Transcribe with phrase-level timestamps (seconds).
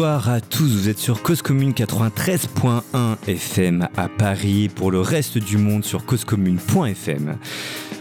[0.00, 2.82] Bonsoir à tous, vous êtes sur Cause Commune 93.1
[3.28, 7.36] FM à Paris, pour le reste du monde sur causecommune.fm.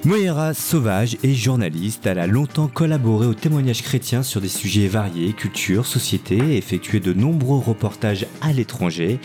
[0.06, 5.34] Moira Sauvage est journaliste, elle a longtemps collaboré au témoignage chrétien sur des sujets variés,
[5.34, 9.20] culture, société, effectué de nombreux reportages à l'étranger.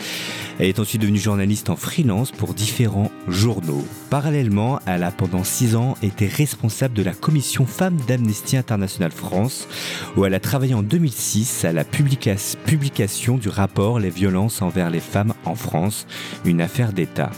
[0.57, 3.85] Elle est ensuite devenue journaliste en freelance pour différents journaux.
[4.09, 9.67] Parallèlement, elle a pendant six ans été responsable de la commission femmes d'Amnesty International France,
[10.15, 15.01] où elle a travaillé en 2006 à la publication du rapport Les violences envers les
[15.01, 16.07] femmes en France,
[16.45, 17.31] une affaire d'État.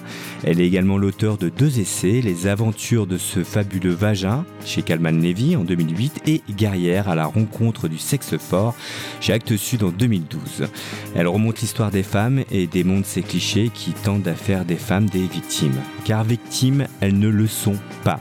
[0.43, 5.19] Elle est également l'auteur de deux essais, Les aventures de ce fabuleux vagin chez Calman
[5.19, 8.75] Levy en 2008 et Guerrière à la rencontre du sexe fort
[9.21, 10.67] chez Actes Sud en 2012.
[11.15, 15.09] Elle remonte l'histoire des femmes et démonte ces clichés qui tentent à faire des femmes
[15.09, 15.81] des victimes.
[16.03, 18.19] Car victimes, elles ne le sont pas.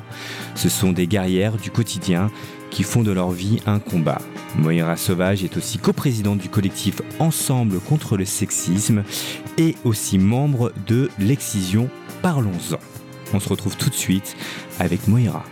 [0.55, 2.31] Ce sont des guerrières du quotidien
[2.71, 4.21] qui font de leur vie un combat.
[4.57, 9.03] Moira Sauvage est aussi coprésidente du collectif Ensemble contre le sexisme
[9.59, 11.91] et aussi membre de l'excision
[12.23, 12.79] Parlons-en.
[13.35, 14.37] On se retrouve tout de suite
[14.79, 15.45] avec Moira.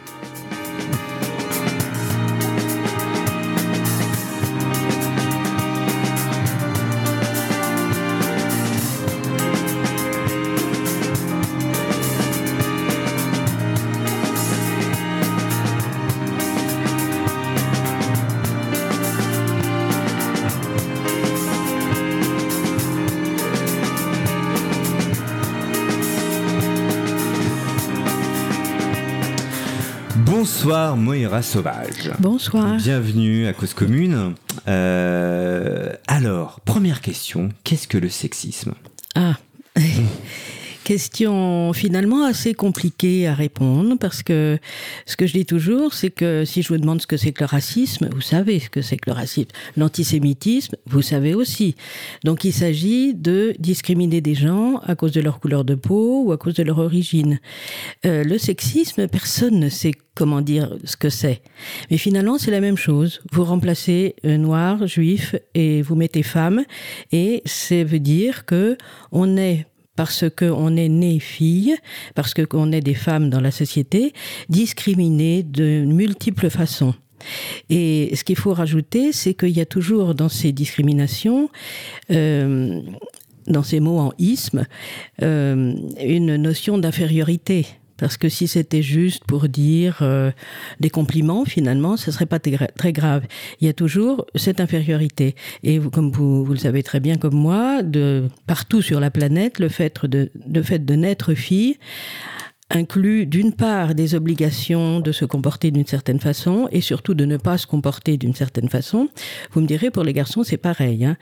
[31.43, 32.11] Sauvage.
[32.19, 32.77] Bonsoir.
[32.77, 34.35] Bienvenue à Cause Commune.
[34.69, 38.75] Euh, alors, première question, qu'est-ce que le sexisme?
[39.15, 39.35] Ah
[40.85, 44.59] Question finalement assez compliquée à répondre parce que
[45.07, 47.43] ce que je dis toujours, c'est que si je vous demande ce que c'est que
[47.43, 49.49] le racisme, vous savez ce que c'est que le racisme.
[49.79, 51.75] L'antisémitisme, vous savez aussi.
[52.23, 56.33] Donc il s'agit de discriminer des gens à cause de leur couleur de peau ou
[56.33, 57.41] à cause de leur origine.
[58.05, 61.41] Euh, le sexisme, personne ne sait comment dire ce que c'est.
[61.91, 63.23] Mais finalement, c'est la même chose.
[63.33, 66.63] Vous remplacez noir, juif et vous mettez femme
[67.11, 68.77] et ça veut dire que
[69.13, 71.77] on est parce qu'on est né fille,
[72.15, 74.13] parce qu'on est des femmes dans la société,
[74.49, 76.95] discriminées de multiples façons.
[77.71, 81.49] Et ce qu'il faut rajouter, c'est qu'il y a toujours dans ces discriminations,
[82.11, 82.81] euh,
[83.47, 84.67] dans ces mots en isme,
[85.23, 87.67] euh, une notion d'infériorité.
[87.97, 90.31] Parce que si c'était juste pour dire euh,
[90.81, 93.23] des compliments, finalement, ce serait pas très grave.
[93.61, 95.35] Il y a toujours cette infériorité.
[95.63, 99.59] Et comme vous, vous, le savez très bien comme moi, de partout sur la planète,
[99.59, 101.79] le fait de, le fait de naître fille
[102.77, 107.37] inclut d'une part des obligations de se comporter d'une certaine façon et surtout de ne
[107.37, 109.09] pas se comporter d'une certaine façon.
[109.53, 111.05] Vous me direz, pour les garçons, c'est pareil.
[111.05, 111.17] Hein.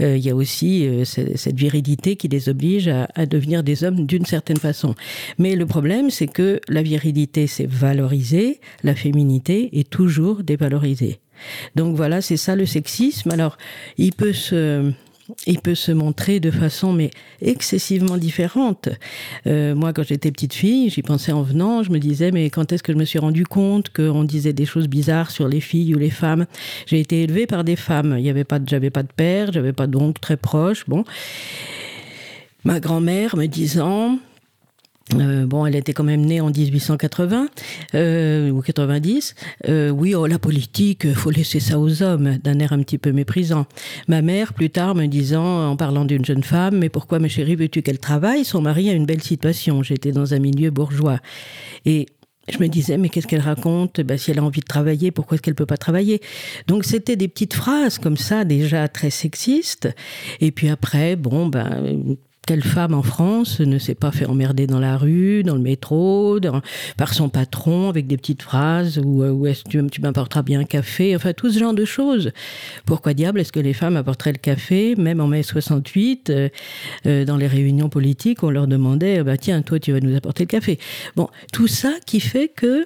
[0.00, 4.06] Euh, il y a aussi euh, cette virilité qui les oblige à, devenir des hommes
[4.06, 4.94] d'une certaine façon.
[5.38, 11.20] Mais le problème, c'est que la virilité, c'est valorisé, la féminité est toujours dévalorisée.
[11.74, 13.30] Donc voilà, c'est ça le sexisme.
[13.30, 13.58] Alors,
[13.98, 14.92] il peut se
[15.46, 18.88] il peut se montrer de façon mais excessivement différente.
[19.46, 22.72] Euh, moi, quand j'étais petite fille, j'y pensais en venant, je me disais mais quand
[22.72, 25.94] est-ce que je me suis rendu compte qu'on disait des choses bizarres sur les filles
[25.94, 26.46] ou les femmes?
[26.86, 28.18] J'ai été élevée par des femmes.
[28.18, 30.84] Il pas, j'avais pas de père, j'avais pas d'oncle très proche.
[30.88, 31.04] Bon,
[32.64, 34.18] ma grand-mère me disant
[35.12, 37.48] euh, bon, elle était quand même née en 1880
[37.94, 39.34] euh, ou 90.
[39.68, 43.12] Euh, oui, oh, la politique, faut laisser ça aux hommes, d'un air un petit peu
[43.12, 43.66] méprisant.
[44.08, 47.54] Ma mère, plus tard, me disant, en parlant d'une jeune femme, mais pourquoi, ma chérie,
[47.54, 48.44] veux-tu qu'elle travaille?
[48.44, 49.82] Son mari a une belle situation.
[49.82, 51.20] J'étais dans un milieu bourgeois.
[51.84, 52.06] Et
[52.48, 54.00] je me disais, mais qu'est-ce qu'elle raconte?
[54.00, 56.20] Ben, Si elle a envie de travailler, pourquoi est-ce qu'elle peut pas travailler?
[56.66, 59.88] Donc c'était des petites phrases comme ça, déjà très sexistes.
[60.40, 64.78] Et puis après, bon, ben quelle femme en France ne s'est pas fait emmerder dans
[64.78, 66.38] la rue, dans le métro,
[66.96, 70.64] par son patron avec des petites phrases ou où est-ce que tu, m'apporteras bien un
[70.64, 72.32] café, enfin tout ce genre de choses.
[72.86, 76.48] Pourquoi diable est-ce que les femmes apporteraient le café, même en mai 68, euh,
[77.06, 80.44] euh, dans les réunions politiques, on leur demandait, bah tiens, toi tu vas nous apporter
[80.44, 80.78] le café.
[81.16, 82.84] Bon, tout ça qui fait que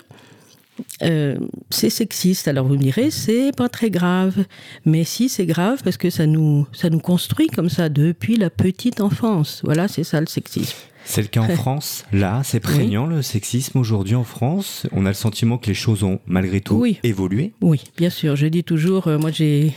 [1.02, 1.36] euh,
[1.70, 2.48] c'est sexiste.
[2.48, 4.44] Alors vous me direz, c'est pas très grave.
[4.84, 8.50] Mais si, c'est grave parce que ça nous, ça nous construit comme ça depuis la
[8.50, 9.60] petite enfance.
[9.64, 10.76] Voilà, c'est ça le sexisme.
[11.04, 14.86] C'est le cas en France, là, c'est prégnant le sexisme aujourd'hui en France.
[14.92, 17.54] On a le sentiment que les choses ont malgré tout évolué.
[17.62, 18.36] Oui, bien sûr.
[18.36, 19.72] Je dis toujours, euh, moi j'ai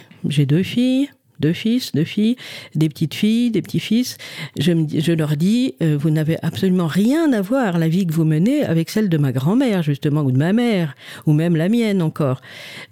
[0.46, 1.10] deux filles,
[1.42, 2.38] deux fils, deux filles,
[2.76, 4.18] des petites filles, des petits-fils.
[4.58, 4.72] Je,
[5.08, 8.64] je leur dis, euh, vous n'avez absolument rien à voir, la vie que vous menez,
[8.64, 10.96] avec celle de ma grand-mère, justement, ou de ma mère,
[11.26, 12.40] ou même la mienne encore.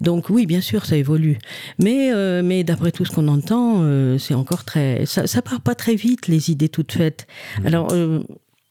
[0.00, 1.38] Donc oui, bien sûr, ça évolue.
[1.78, 5.06] Mais, euh, mais d'après tout ce qu'on entend, euh, c'est encore très...
[5.06, 7.26] Ça, ça part pas très vite, les idées toutes faites.
[7.64, 7.88] Alors,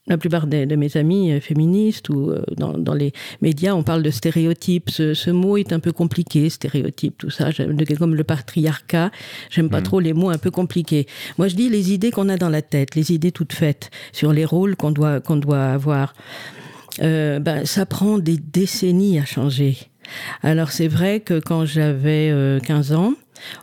[0.09, 4.09] la plupart de, mes amis euh, féministes ou euh, dans, les médias, on parle de
[4.09, 4.89] stéréotypes.
[4.89, 7.49] Ce, mot est un peu compliqué, stéréotype, tout ça,
[7.97, 9.11] comme le patriarcat.
[9.49, 9.83] J'aime pas mm.
[9.83, 11.07] trop les mots un peu compliqués.
[11.37, 14.33] Moi, je dis les idées qu'on a dans la tête, les idées toutes faites sur
[14.33, 16.13] les rôles qu'on doit, qu'on doit avoir.
[17.01, 19.77] Euh, ben, ça prend des décennies à changer.
[20.41, 22.33] Alors c'est vrai que quand j'avais
[22.65, 23.13] 15 ans,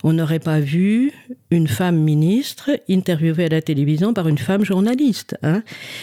[0.05, 1.13] on n'aurait pas vu
[1.51, 5.37] une femme ministre interviewée à la télévision par une femme journaliste.
[5.43, 5.63] Hein.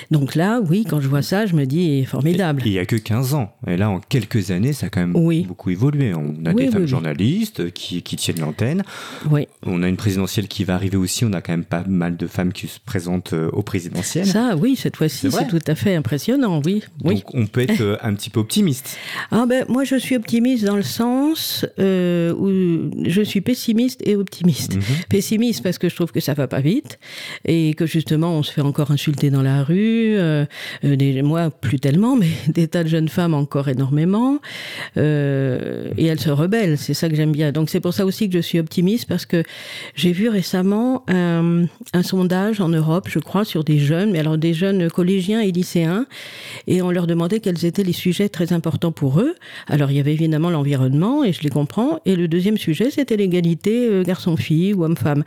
[0.09, 2.61] Donc là, oui, quand je vois ça, je me dis formidable.
[2.65, 3.53] il n'y a que 15 ans.
[3.67, 5.13] Et là, en quelques années, ça a quand même
[5.45, 6.13] beaucoup évolué.
[6.13, 8.83] On a des femmes journalistes qui, tiennent l'antenne.
[9.29, 9.47] Oui.
[9.65, 11.25] On a une présidentielle qui va arriver aussi.
[11.25, 14.25] On a quand même pas mal de femmes qui se présentent euh, au présidentiel.
[14.25, 16.83] Ça, oui, cette fois-ci, c'est tout à fait impressionnant, oui.
[17.03, 18.97] Donc on peut être euh, un petit peu optimiste.
[19.31, 24.15] Ah ben, moi, je suis optimiste dans le sens euh, où je suis pessimiste et
[24.15, 24.75] optimiste.
[24.75, 24.81] Mhm.
[25.09, 25.32] Pessimiste
[25.63, 26.99] parce que je trouve que ça va pas vite
[27.45, 30.15] et que justement on se fait encore insulter dans la rue.
[30.17, 30.45] Euh,
[30.85, 34.39] euh, des, moi, plus tellement, mais des tas de jeunes femmes encore énormément.
[34.97, 36.77] Euh, et elles se rebellent.
[36.77, 37.51] C'est ça que j'aime bien.
[37.51, 39.43] Donc c'est pour ça aussi que je suis optimiste parce que
[39.95, 44.37] j'ai vu récemment un, un, sondage en Europe, je crois, sur des jeunes, mais alors
[44.37, 46.05] des jeunes collégiens et lycéens,
[46.67, 49.35] et on leur demandait quels étaient les sujets très importants pour eux.
[49.67, 51.99] Alors il y avait évidemment l'environnement, et je les comprends.
[52.05, 55.22] Et le deuxième sujet, c'était l'égalité garçon-fille ou homme-femme.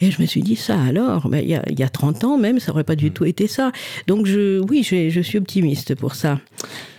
[0.00, 2.24] Et je me suis dit, ça alors, ben, il, y a, il y a 30
[2.24, 3.12] ans même, ça aurait pas du mm.
[3.12, 3.72] tout été ça.
[4.06, 6.40] Donc je, oui, je, je suis optimiste pour ça.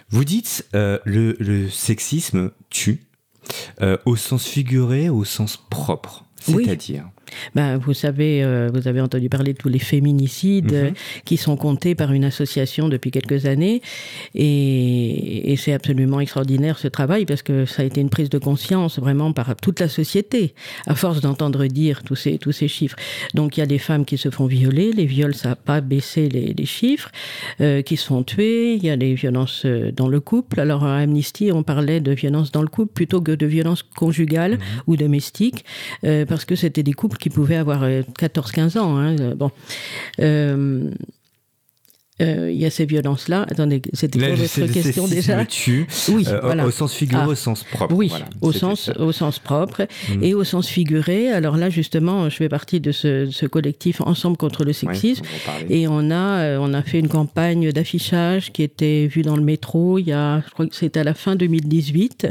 [0.09, 3.07] Vous dites, euh, le, le, sexisme tue,
[3.81, 6.25] euh, au sens figuré, au sens propre.
[6.39, 7.09] C'est-à-dire
[7.55, 10.93] ben, vous savez, euh, vous avez entendu parler de tous les féminicides mhm.
[11.25, 13.81] qui sont comptés par une association depuis quelques années.
[14.35, 18.99] Et, c'est absolument extraordinaire ce travail parce que ça a été une prise de conscience
[18.99, 20.53] vraiment par toute la société,
[20.85, 22.95] à force d'entendre dire tous ces, tous ces chiffres.
[23.33, 25.81] Donc il y a des femmes qui se font violer, les viols, ça n'a pas
[25.81, 27.09] baissé les, les chiffres,
[27.59, 30.59] euh, qui se font tuer, il y a des violences euh, dans le couple.
[30.59, 34.53] Alors à Amnesty, on parlait de violences dans le couple plutôt que de violences conjugales
[34.53, 34.59] mhm.
[34.85, 35.65] ou domestiques,
[36.01, 38.97] parce que c'était des couples qui pouvaient avoir 14-15 euh, ans.
[38.97, 39.49] Hein, euh.
[40.19, 40.91] Euh,
[42.19, 43.45] euh, il y a ces violences-là.
[43.47, 46.65] Attendez, c'était quoi votre question déjà tue, oui, euh, voilà.
[46.65, 47.29] au, sens figuré, ah.
[47.29, 47.93] au sens propre.
[47.93, 48.11] Oui,
[48.41, 50.23] au, sens, au sens propre mm.
[50.23, 51.29] et au sens figuré.
[51.29, 55.23] Alors là, justement, je fais partie de ce, ce collectif Ensemble contre le sexisme.
[55.69, 59.43] et on a, euh, on a fait une campagne d'affichage qui était vue dans le
[59.43, 62.27] métro il y a, je crois que c'était à la fin 2018,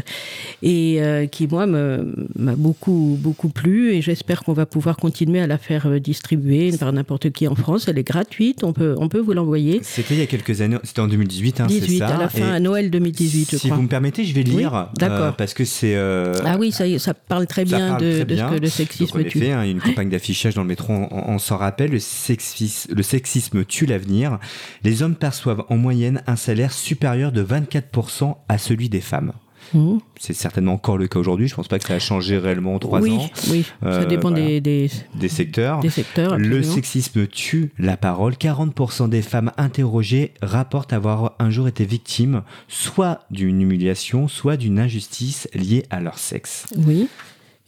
[0.63, 3.95] et qui, moi, m'a beaucoup, beaucoup plu.
[3.95, 7.87] Et j'espère qu'on va pouvoir continuer à la faire distribuer par n'importe qui en France.
[7.89, 9.76] Elle est gratuite, on peut, on peut vous l'envoyer.
[9.83, 12.09] C'était il y a quelques années, c'était en 2018, hein, c'est ça.
[12.09, 14.75] à la fin, à Noël 2018, je si vous me permettez, je vais lire.
[14.75, 15.37] Euh, d'accord.
[15.37, 15.95] parce que c'est.
[15.95, 19.41] Euh, ah oui, ça, ça parle très bien de, de, ce que le sexisme tue.
[19.41, 23.65] Fait, hein, une campagne d'affichage dans le métro, on, s'en rappelle, le sexisme, le sexisme
[23.65, 24.39] tue l'avenir.
[24.85, 29.33] Les hommes perçoivent en moyenne un salaire supérieur de 24% à celui des femmes.
[29.75, 29.99] Mmh.
[30.19, 31.49] C'est certainement encore le cas aujourd'hui.
[31.49, 33.31] Je ne pense pas que ça a changé réellement en trois ans.
[33.51, 34.89] Oui, ça euh, dépend des, des,
[35.29, 35.81] secteurs.
[35.81, 38.35] Des secteurs le sexisme tue la parole.
[38.35, 44.79] 40% des femmes interrogées rapportent avoir un jour été victimes soit d'une humiliation, soit d'une
[44.79, 46.67] injustice liée à leur sexe.
[46.77, 47.09] Oui.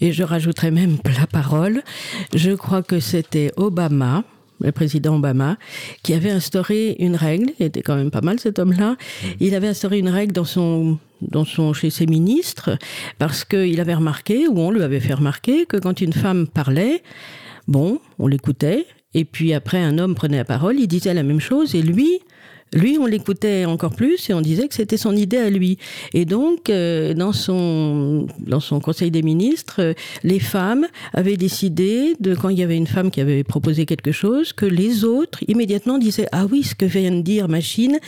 [0.00, 1.82] Et je rajouterais même la parole.
[2.34, 4.22] Je crois que c'était Obama
[4.60, 5.56] le président Obama,
[6.02, 9.26] qui avait instauré une règle, il était quand même pas mal cet homme-là, mmh.
[9.40, 12.78] il avait instauré une règle dans son, dans son, chez ses ministres,
[13.18, 17.02] parce qu'il avait remarqué, ou on lui avait fait remarquer, que quand une femme parlait,
[17.66, 21.40] bon, on l'écoutait, et puis après un homme prenait la parole, il disait la même
[21.40, 22.20] chose, et lui,
[22.72, 25.78] lui, on l'écoutait encore plus et on disait que c'était son idée à lui.
[26.12, 32.14] Et donc, euh, dans, son, dans son conseil des ministres, euh, les femmes avaient décidé,
[32.20, 35.40] de, quand il y avait une femme qui avait proposé quelque chose, que les autres
[35.48, 37.98] immédiatement disaient Ah oui, ce que vient de dire Machine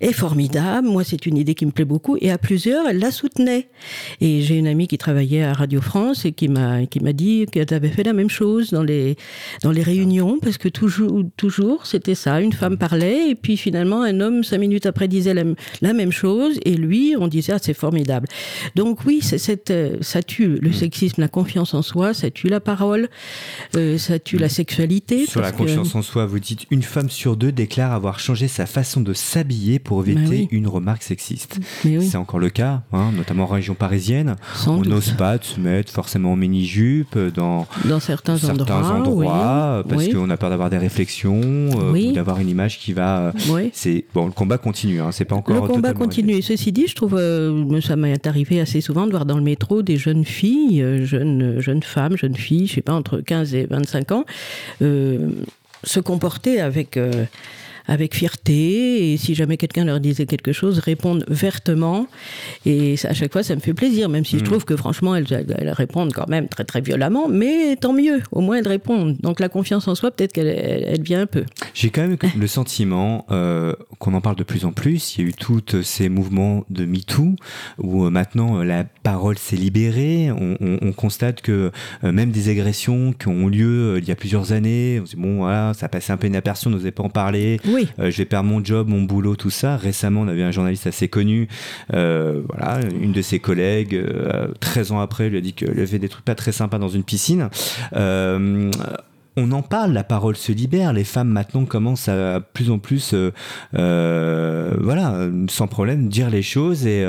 [0.00, 2.16] est formidable, moi c'est une idée qui me plaît beaucoup.
[2.20, 3.68] Et à plusieurs, elle la soutenait.
[4.20, 7.88] Et j'ai une amie qui travaillait à Radio France et qui m'a dit qu'elle avait
[7.88, 9.16] fait la même chose dans les,
[9.62, 14.07] dans les réunions, parce que toujours, toujours c'était ça, une femme parlait et puis finalement,
[14.08, 17.74] un homme, cinq minutes après, disait la, même chose, et lui, on disait, ah, c'est
[17.74, 18.28] formidable.
[18.74, 20.72] Donc oui, cette, euh, ça tue le mm.
[20.72, 23.08] sexisme, la confiance en soi, ça tue la parole,
[23.76, 25.26] euh, ça tue la sexualité.
[25.26, 28.66] Sur la confiance en soi, vous dites, une femme sur deux déclare avoir changé sa
[28.66, 31.58] façon de s'habiller pour éviter une remarque sexiste.
[31.82, 34.36] C'est encore le cas, hein, notamment en région parisienne.
[34.66, 40.36] on n'ose pas se mettre forcément en mini-jupe dans, dans certains, endroits, parce qu'on a
[40.36, 43.32] peur d'avoir des réflexions, ou d'avoir une image qui va.
[43.72, 45.00] C'est bon, le combat continue.
[45.00, 45.54] Hein, c'est pas encore.
[45.54, 46.42] Le combat continue.
[46.42, 49.82] Ceci dit, je trouve, euh, ça m'est arrivé assez souvent de voir dans le métro
[49.82, 53.66] des jeunes filles, euh, jeunes, jeunes femmes, jeunes filles, je sais pas, entre 15 et
[53.66, 54.24] 25 ans,
[54.82, 55.30] euh,
[55.84, 56.98] se comporter avec
[57.88, 62.06] avec fierté et si jamais quelqu'un leur disait quelque chose, répondre vertement.
[62.66, 64.46] Et à chaque fois, ça me fait plaisir, même si je mm.
[64.46, 65.26] trouve que franchement, elles,
[65.72, 69.16] répondent quand même très très violemment, mais tant mieux, au moins elles répondent.
[69.20, 71.44] Donc la confiance en soi, peut-être qu'elle elle, vient un peu.
[71.74, 75.16] J'ai quand même le sentiment euh, qu'on en parle de plus en plus.
[75.16, 77.36] Il y a eu tous ces mouvements de MeToo
[77.78, 80.30] où euh, maintenant euh, la parole s'est libérée.
[80.30, 81.70] On, constate que
[82.02, 85.38] même des agressions qui ont lieu il y a plusieurs années, on se dit bon
[85.38, 87.60] voilà, ça passait un peu inaperçu, on n'osait pas en parler.
[87.98, 89.76] Euh, je vais perdre mon job, mon boulot, tout ça.
[89.76, 91.48] Récemment, on avait un journaliste assez connu,
[91.94, 94.00] euh, voilà, une de ses collègues,
[94.60, 96.88] 13 euh, ans après, lui a dit qu'elle avait des trucs pas très sympas dans
[96.88, 97.48] une piscine
[99.38, 103.14] on en parle, la parole se libère, les femmes maintenant commencent à plus en plus,
[103.72, 107.04] voilà, sans problème, dire les choses et,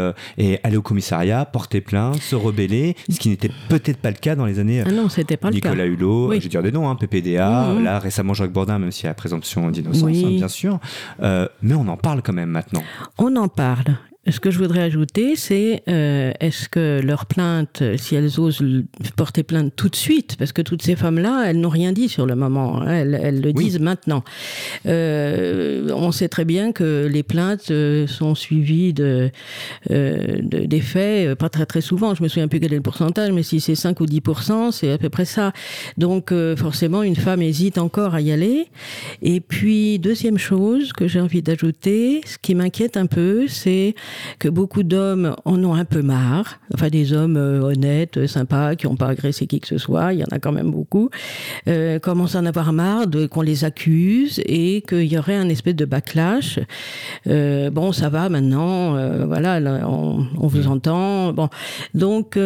[0.64, 4.46] aller au commissariat, porter plainte, se rebeller, ce qui n'était peut-être pas le cas dans
[4.46, 4.84] les années.
[4.86, 5.98] Ah non, c'était pas Nicolas le cas.
[5.98, 7.84] Hulot, je dire des noms, hein, PPDA, mmh.
[7.84, 10.80] là récemment Jacques Bourdin, même s'il y a la présomption d'innocence, hein, bien sûr,
[11.20, 12.84] mais on en parle quand même maintenant.
[13.18, 13.98] On en parle
[14.28, 18.62] ce que je voudrais ajouter, c'est euh, est-ce que leur plainte, si elles osent
[19.16, 22.26] porter plainte tout de suite, parce que toutes ces femmes-là, elles n'ont rien dit sur
[22.26, 24.24] le moment, hein, elles, le disent maintenant.
[24.86, 29.32] Euh, on sait très bien que les plaintes euh, sont suivies de,
[29.90, 32.14] des faits, pas très très souvent.
[32.14, 34.92] Je me souviens plus quel est le pourcentage, mais si c'est 5 ou 10% c'est
[34.92, 35.54] à peu près ça.
[35.98, 38.68] Donc forcément, une femme hésite encore à y aller.
[39.22, 43.96] Et puis deuxième chose que j'ai envie d'ajouter, ce qui m'inquiète un peu, c'est
[44.40, 48.88] que beaucoup d'hommes en ont un peu marre, enfin des hommes euh, honnêtes, sympas, qui
[48.88, 51.10] n'ont pas agressé qui que ce soit, il y en a quand même beaucoup,
[51.68, 55.50] euh, commencent à en avoir marre de qu'on les accuse et qu'il y aurait un
[55.50, 56.60] espèce de backlash.
[57.28, 61.34] Euh, bon, ça va maintenant, euh, voilà, on, on, vous entend.
[61.34, 61.50] Bon,
[61.94, 62.38] donc.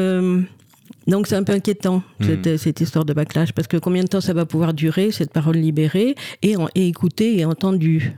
[1.05, 2.25] Donc c'est un peu inquiétant mm.
[2.25, 5.33] cette, cette, histoire de backlash parce que combien de temps ça va pouvoir durer cette
[5.33, 8.15] parole libérée et, et écoutée et entendue?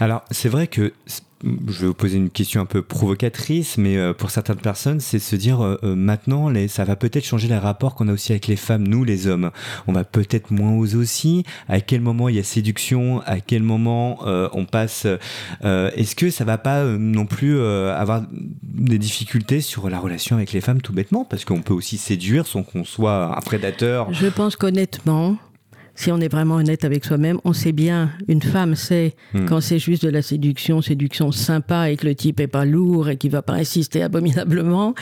[0.00, 0.92] Alors c'est vrai que
[1.42, 5.18] je vais vous poser une question un peu provocatrice, mais euh, pour certaines personnes, c'est
[5.18, 8.32] se dire euh, euh, maintenant, les, ça va peut-être changer les rapports qu'on a aussi
[8.32, 9.50] avec les femmes, nous les hommes.
[9.86, 11.44] On va peut-être moins oser aussi.
[11.68, 13.22] À quel moment il y a séduction?
[13.24, 14.18] À quel moment
[14.52, 15.06] on passe
[15.62, 18.22] Est-ce que ça va pas non plus avoir
[18.62, 21.24] des difficultés sur la relation avec les femmes tout bêtement?
[21.24, 24.12] Parce qu'on peut aussi séduire sans qu'on soit un prédateur.
[24.12, 25.36] Je pense qu'honnêtement,
[26.00, 29.44] si on est vraiment honnête avec soi-même, on sait bien, une femme sait hmm.
[29.44, 33.10] quand c'est juste de la séduction, séduction sympa et que le type est pas lourd
[33.10, 34.94] et qui va pas insister abominablement.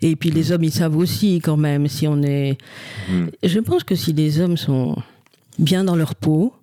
[0.00, 2.56] Et puis les hommes, ils savent aussi quand même si on est.
[3.10, 3.26] Hmm.
[3.42, 4.96] Je pense que si les hommes sont
[5.58, 6.54] bien dans leur peau,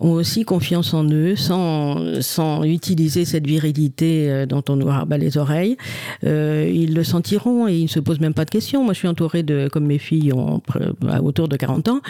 [0.00, 5.18] ont aussi confiance en eux sans, sans utiliser cette virilité euh, dont on nous rabat
[5.18, 5.76] les oreilles.
[6.24, 8.84] Euh, ils le sentiront et ils ne se posent même pas de questions.
[8.84, 10.62] Moi, je suis entourée de, comme mes filles ont
[11.08, 12.00] à autour de 40 ans,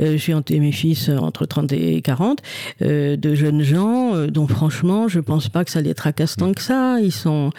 [0.00, 2.40] euh, je suis entourée mes fils entre 30 et 40,
[2.82, 6.52] euh, de jeunes gens euh, dont franchement, je pense pas que ça les tracasse tant
[6.52, 7.00] que ça.
[7.00, 7.50] Ils sont,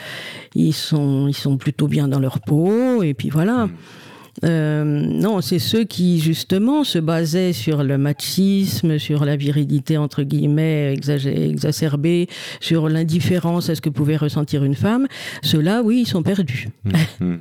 [0.55, 3.69] ils sont, ils sont plutôt bien dans leur peau et puis voilà.
[4.43, 10.23] Euh, non, c'est ceux qui justement se basaient sur le machisme, sur la virilité entre
[10.23, 12.27] guillemets exacerbée,
[12.59, 15.07] sur l'indifférence à ce que pouvait ressentir une femme.
[15.43, 16.69] Ceux-là, oui, ils sont perdus.
[16.83, 17.35] Mmh, mmh.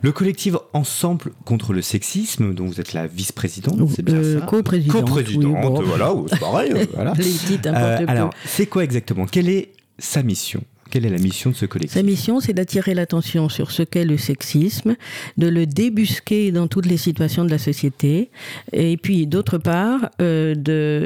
[0.00, 4.46] Le collectif Ensemble contre le sexisme, dont vous êtes la vice-présidente, c'est bien euh, ça
[4.46, 5.00] Co-présidente.
[5.00, 6.72] Co-présidente, voilà, c'est pareil.
[6.94, 7.14] voilà.
[7.66, 9.26] euh, alors, c'est quoi exactement?
[9.26, 10.62] Quelle est sa mission?
[10.90, 11.94] Quelle est la mission de ce collectif?
[11.94, 14.96] Sa mission, c'est d'attirer l'attention sur ce qu'est le sexisme,
[15.36, 18.30] de le débusquer dans toutes les situations de la société,
[18.72, 20.54] et puis d'autre part, euh,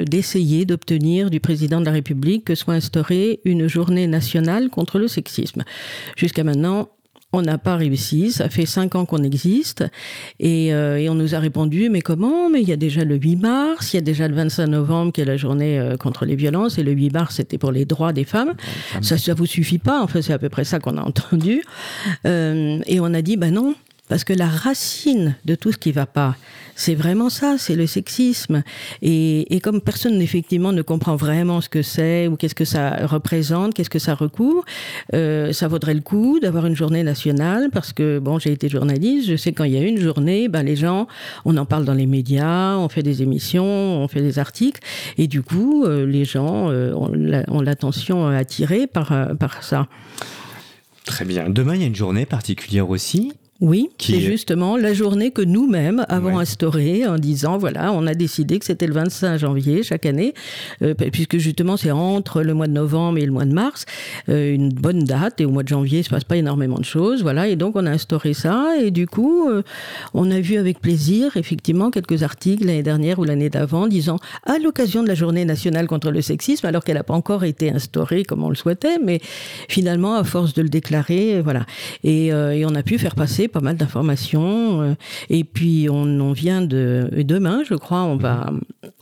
[0.05, 5.09] d'essayer d'obtenir du président de la République que soit instaurée une journée nationale contre le
[5.09, 5.65] sexisme.
[6.17, 6.89] Jusqu'à maintenant,
[7.33, 9.85] on n'a pas réussi, ça fait cinq ans qu'on existe,
[10.39, 12.51] et, euh, et, on nous a répondu, mais comment?
[12.51, 15.13] Mais il y a déjà le 8 mars, il y a déjà le 25 novembre
[15.13, 17.87] qui est la journée euh, contre les violences, et le 8 mars c'était pour les
[17.87, 18.53] droits des femmes.
[19.01, 21.63] Ça, ça vous suffit pas, en fait c'est à peu près ça qu'on a entendu.
[22.27, 23.75] Euh, et on a dit, ben non,
[24.13, 26.37] parce que la racine de tout ce qui va pas,
[26.77, 28.63] c'est vraiment ça, c'est le sexisme.
[29.01, 33.07] Et, et, comme personne effectivement ne comprend vraiment ce que c'est ou qu'est-ce que ça
[33.07, 34.67] représente, qu'est-ce que ça recouvre,
[35.15, 39.31] euh, ça vaudrait le coup d'avoir une journée nationale parce que bon, j'ai été journaliste,
[39.31, 41.07] je sais quand il y a une journée, ben les gens,
[41.47, 44.83] on en parle dans les médias, on fait des émissions, on fait des articles,
[45.17, 49.87] et du coup, euh, les gens euh, ont l'attention attirée par, euh, par ça.
[51.07, 51.49] Très bien.
[51.49, 53.33] Demain, il y a une journée particulière aussi.
[53.63, 58.59] Oui, c'est justement la journée que nous-mêmes avons instaurée en disant, voilà, on a décidé
[58.59, 60.35] que c'était le 25 janvier chaque année,
[60.83, 63.87] euh, puisque justement c'est entre le mois de novembre et le mois de mars,
[64.29, 66.85] euh, une bonne date, et au mois de janvier il se passe pas énormément de
[66.85, 69.63] choses, voilà, et donc on a instauré ça, et du coup, euh,
[70.13, 74.59] on a vu avec plaisir, effectivement, quelques articles l'année dernière ou l'année d'avant disant, à
[74.59, 78.25] l'occasion de la journée nationale contre le sexisme, alors qu'elle n'a pas encore été instaurée
[78.25, 79.21] comme on le souhaitait, mais
[79.69, 81.65] finalement, à force de le déclarer, voilà,
[82.03, 84.83] et, et on a pu faire passer pas mal d'informations.
[84.83, 84.95] Euh,
[85.31, 87.09] et puis, on, vient de.
[87.13, 88.51] Demain, je crois, on va,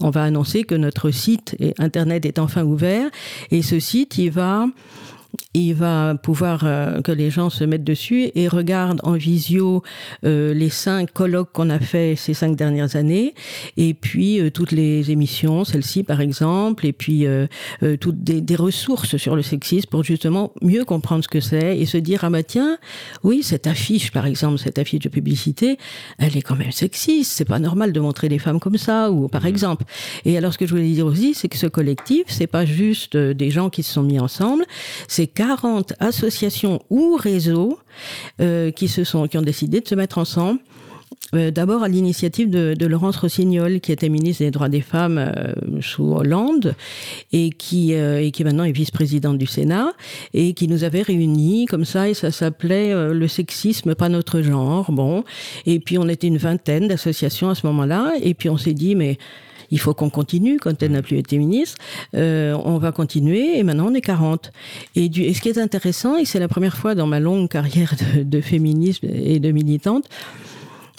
[0.01, 3.09] on va annoncer que notre site Internet est enfin ouvert.
[3.51, 4.67] Et ce site, il va
[5.55, 9.83] il va pouvoir euh, que les gens se mettent dessus et regardent en visio
[10.25, 13.35] euh, les cinq colloques qu'on a fait ces cinq dernières années.
[13.77, 17.27] Et puis euh, toutes les émissions, celle-ci par exemple, et puis
[18.01, 21.87] toutes des, des, ressources sur le sexisme pour justement mieux comprendre ce que c'est et
[21.87, 22.79] se dire ah bah tiens
[23.23, 25.79] oui cette affiche par exemple cette affiche de publicité
[26.19, 27.33] elle est quand même sexiste.
[27.33, 29.47] C'est pas normal de montrer les femmes comme ça ou par mmh.
[29.47, 29.85] exemple.
[30.25, 33.17] Et alors ce que je voulais dire aussi c'est que ce collectif c'est pas juste
[33.17, 34.65] des gens qui se sont mis ensemble
[35.09, 37.79] c'est 40 associations ou réseaux
[38.41, 40.61] euh, qui, se sont, qui ont décidé de se mettre ensemble
[41.35, 45.19] euh, D'abord à l'initiative de, de, Laurence Rossignol, qui était ministre des droits des femmes
[45.19, 46.75] euh, sous Hollande
[47.33, 49.93] et qui, et qui maintenant est vice-présidente du Sénat
[50.35, 54.91] et qui nous avait réunis comme ça et ça s'appelait le sexisme pas notre genre.
[54.91, 55.25] Bon,
[55.67, 58.95] et puis on était une vingtaine d'associations à ce moment-là et puis on s'est dit
[58.97, 59.19] mais
[59.71, 61.79] il faut qu'on continue quand elle n'a plus été ministre.
[62.15, 64.53] Euh, on va continuer et maintenant on est 40.
[64.97, 68.41] Et, ce qui est intéressant, et c'est la première fois dans ma longue carrière de,
[68.41, 70.09] féminisme et de militante,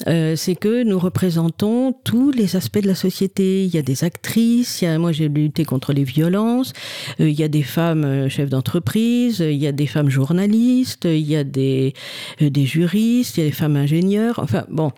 [0.08, 3.66] euh, c'est que nous représentons tous les aspects de la société.
[3.66, 6.74] Il y a des actrices, il y a, moi j'ai lutté contre les violences,
[7.20, 11.06] euh, il y a des femmes euh, chefs d'entreprise, il y a des femmes journalistes,
[11.06, 11.94] il y a des,
[12.40, 14.40] des juristes, il y a des femmes ingénieurs.
[14.40, 14.92] Enfin bon,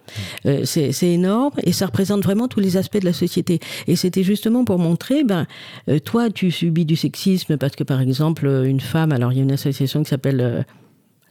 [0.63, 3.59] c'est énorme et ça représente vraiment tous les aspects de la société.
[3.87, 5.45] Et c'était justement pour montrer, ben,
[6.03, 9.43] toi tu subis du sexisme parce que par exemple une femme, alors il y a
[9.43, 10.65] une association qui s'appelle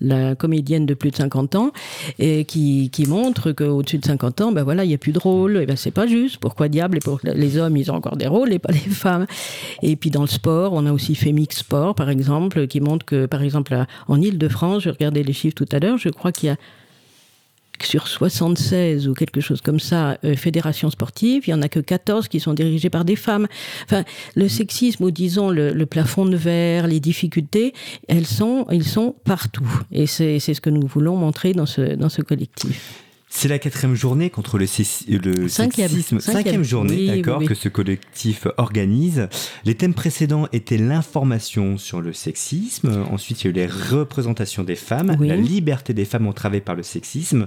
[0.03, 1.73] la comédienne de plus de 50 ans,
[2.19, 5.19] et qui, qui montre qu'au-dessus de 50 ans, ben voilà, il n'y a plus de
[5.19, 6.39] rôle, et ben c'est pas juste.
[6.39, 6.99] Pourquoi diable?
[6.99, 9.27] Et pour les hommes, ils ont encore des rôles et pas les femmes.
[9.83, 13.27] Et puis dans le sport, on a aussi Femix Sport, par exemple, qui montre que,
[13.27, 13.77] par exemple,
[14.09, 16.57] en Ile-de-France, je regardais les chiffres tout à l'heure, je crois qu'il y a
[17.87, 21.81] sur 76 ou quelque chose comme ça, euh, fédérations sportives, il n'y en a que
[21.81, 23.47] 14 qui sont dirigées par des femmes.
[23.85, 27.73] Enfin, le sexisme ou disons le, plafond de verre, les difficultés,
[28.09, 29.69] elles sont, ils sont partout.
[29.91, 33.03] Et c'est ce que nous voulons montrer dans ce, dans ce collectif.
[33.35, 38.47] C'est la quatrième journée contre le, le cinquième, sexisme, cinquième, journée, d'accord, que ce collectif
[38.59, 39.29] organise.
[39.65, 44.65] Les thèmes précédents étaient l'information sur le sexisme, ensuite il y a eu les représentations
[44.65, 47.47] des femmes, la liberté des femmes entravées par le sexisme,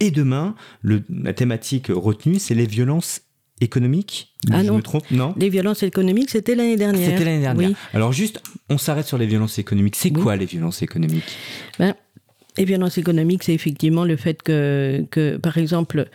[0.00, 3.20] et demain, le, la thématique retenue, c'est les violences
[3.60, 4.76] économiques ah je non.
[4.76, 5.04] me trompe?
[5.10, 5.34] Non.
[5.36, 7.10] Les violences économiques, c'était l'année dernière.
[7.10, 7.70] C'était l'année dernière.
[7.70, 7.76] Oui.
[7.94, 9.96] Alors juste, on s'arrête sur les violences économiques.
[9.96, 10.22] C'est oui.
[10.22, 11.36] quoi les violences économiques?
[11.78, 11.94] Ben,
[12.58, 16.06] les violences économiques, c'est effectivement le fait que, que par exemple,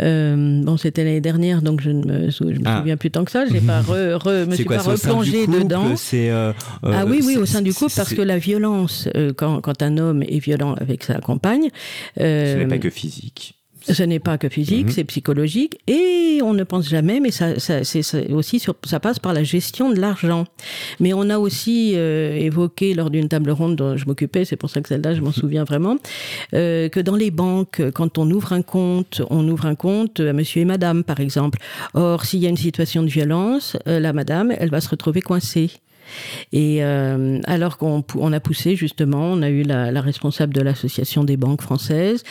[0.00, 2.78] euh, bon, c'était l'année dernière, donc je ne me, je me ah.
[2.78, 3.46] souviens plus tant que ça.
[3.46, 5.86] J'ai pas re, re, me suis quoi, pas replongé dedans.
[5.88, 6.52] Euh, euh,
[6.84, 9.98] ah oui, oui, au sein du couple, parce que la violence, euh, quand, quand un
[9.98, 11.70] homme est violent avec sa compagne,
[12.16, 13.57] ce n'est pas que physique.
[13.90, 14.90] Ce n'est pas que physique, mmh.
[14.90, 19.18] c'est psychologique, et on ne pense jamais, mais ça, ça, c'est aussi sur, ça passe
[19.18, 20.44] par la gestion de l'argent.
[21.00, 24.70] Mais on a aussi euh, évoqué lors d'une table ronde dont je m'occupais, c'est pour
[24.70, 25.96] ça que celle-là je m'en souviens vraiment,
[26.54, 30.32] euh, que dans les banques, quand on ouvre un compte, on ouvre un compte à
[30.32, 31.58] Monsieur et Madame, par exemple.
[31.94, 35.22] Or, s'il y a une situation de violence, euh, la Madame, elle va se retrouver
[35.22, 35.70] coincée.
[36.52, 41.24] Et euh, alors qu'on on a poussé justement, on a eu la, responsable de l'association
[41.24, 42.22] des banques françaises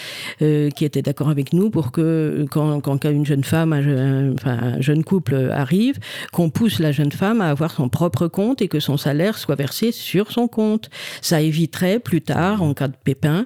[0.41, 5.03] euh, qui était d'accord avec nous pour que quand, quand une jeune femme, un, jeune
[5.03, 5.99] couple arrive,
[6.31, 9.55] qu'on pousse la jeune femme à avoir son propre compte et que son salaire soit
[9.55, 10.89] versé sur son compte.
[11.21, 13.45] Ça éviterait plus tard, en cas de pépin,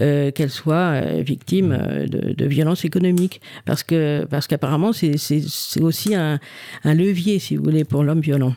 [0.00, 1.78] euh, qu'elle soit victime
[2.08, 6.38] de, de violences économiques, parce que parce qu'apparemment c'est aussi un
[6.84, 8.54] levier, si vous voulez, pour l'homme violent.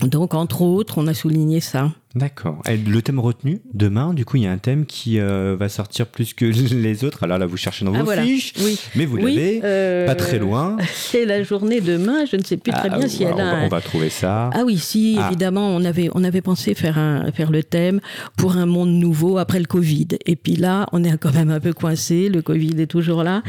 [0.00, 1.92] Donc, entre autres, on a souligné ça.
[2.14, 2.60] D'accord.
[2.68, 5.68] Et le thème retenu demain, du coup, il y a un thème qui euh, va
[5.70, 6.44] sortir plus que
[6.74, 7.22] les autres.
[7.24, 8.22] Alors là, vous cherchez dans Ah, vos voilà.
[8.22, 8.78] fiches, Oui.
[8.96, 10.76] mais vous Oui, l'avez euh, pas très loin.
[10.94, 13.44] C'est la journée demain, je ne sais plus très Ah, bien si elle on, a
[13.44, 14.50] va, un- on va trouver ça.
[14.52, 15.28] Ah oui, si, Ah.
[15.28, 18.00] évidemment, on avait, on avait pensé faire, un, faire le thème
[18.36, 20.08] pour un monde nouveau après le Covid.
[20.26, 23.42] Et puis là, on est quand même un peu coincé, le Covid est toujours là.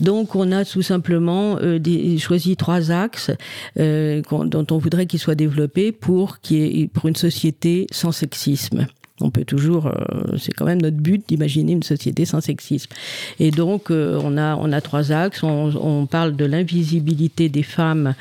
[0.00, 3.30] Donc on a tout simplement euh, des- choisi trois axes
[3.78, 8.86] euh, dont on voudrait qu'ils soient développés pour, ait- pour une société sans sexisme.
[9.20, 12.92] On peut toujours, euh, c'est quand même notre but d'imaginer une société sans sexisme.
[13.40, 15.42] Et donc, euh, on, a, on a trois axes.
[15.42, 18.14] On, parle de l'invisibilité des femmes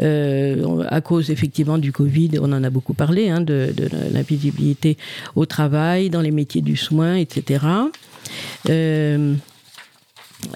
[0.00, 2.32] euh, à cause effectivement du Covid.
[2.40, 3.72] On en a beaucoup parlé, hein, de,
[4.12, 4.98] l'invisibilité
[5.36, 7.64] au travail, dans les métiers du soin, etc.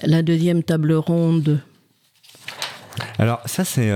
[0.03, 1.59] La deuxième table ronde,
[3.17, 3.91] Alors ça, c'est...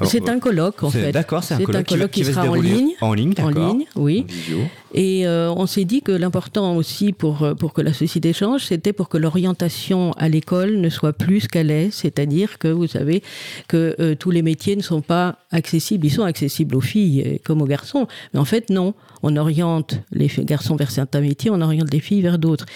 [0.00, 1.12] euh, c'est un colloque en fait.
[1.12, 2.90] D'accord, c'est un colloque, qui, va- qui se sera en ligne.
[3.00, 3.68] En ligne, En d'accord.
[3.74, 4.26] ligne, oui.
[4.28, 4.68] En.
[4.94, 8.64] Et euh, on s'est dit que l'important aussi pour, euh, pour que la société change,
[8.64, 12.86] c'était pour que l'orientation à l'école ne soit plus ce qu'elle est, c'est-à-dire que vous
[12.86, 13.22] savez
[13.68, 17.60] que euh, tous les métiers ne sont pas accessibles, ils sont accessibles aux filles comme
[17.60, 21.92] aux garçons, mais en fait non, on oriente les garçons vers certains métiers, on oriente
[21.92, 22.66] les filles vers d'autres.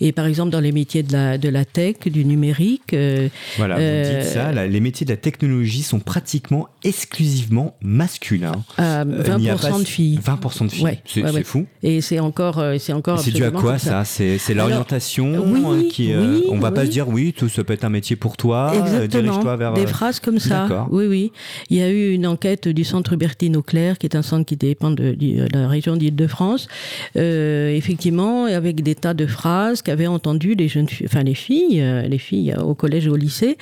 [0.00, 3.74] Et par exemple dans les métiers de la, de la tech, du numérique, euh, Voilà,
[3.76, 8.62] vous dites ça, là, les métiers de la technologie sont pratiquement exclusivement masculins.
[8.78, 9.04] à Euh,
[9.38, 10.18] il n'y a 20% pas- de filles.
[10.22, 11.42] 20% de filles, Ouais, c'est ouais, c'est ouais.
[11.44, 11.55] fou.
[11.82, 13.18] Et c'est encore, euh, c'est encore.
[13.20, 16.12] C'est dû à quoi ça C'est l'orientation oui, euh, qui.
[16.12, 18.36] euh, oui, on va pas se dire oui, tout ça peut être un métier pour
[18.36, 18.72] toi.
[18.74, 19.56] Exactement.
[19.56, 19.74] Vers.
[19.74, 20.86] Des phrases comme ça.
[20.90, 21.32] Oui, oui.
[21.70, 24.56] Il y a eu une enquête du centre Hubertine Auclair, qui est un centre qui
[24.56, 26.68] dépend de, de la région d'Île-de-France.
[27.16, 31.84] Euh, effectivement, avec des tas de phrases qu'avaient entendues les jeunes filles, enfin les filles,
[32.08, 33.56] les filles au collège et au lycée,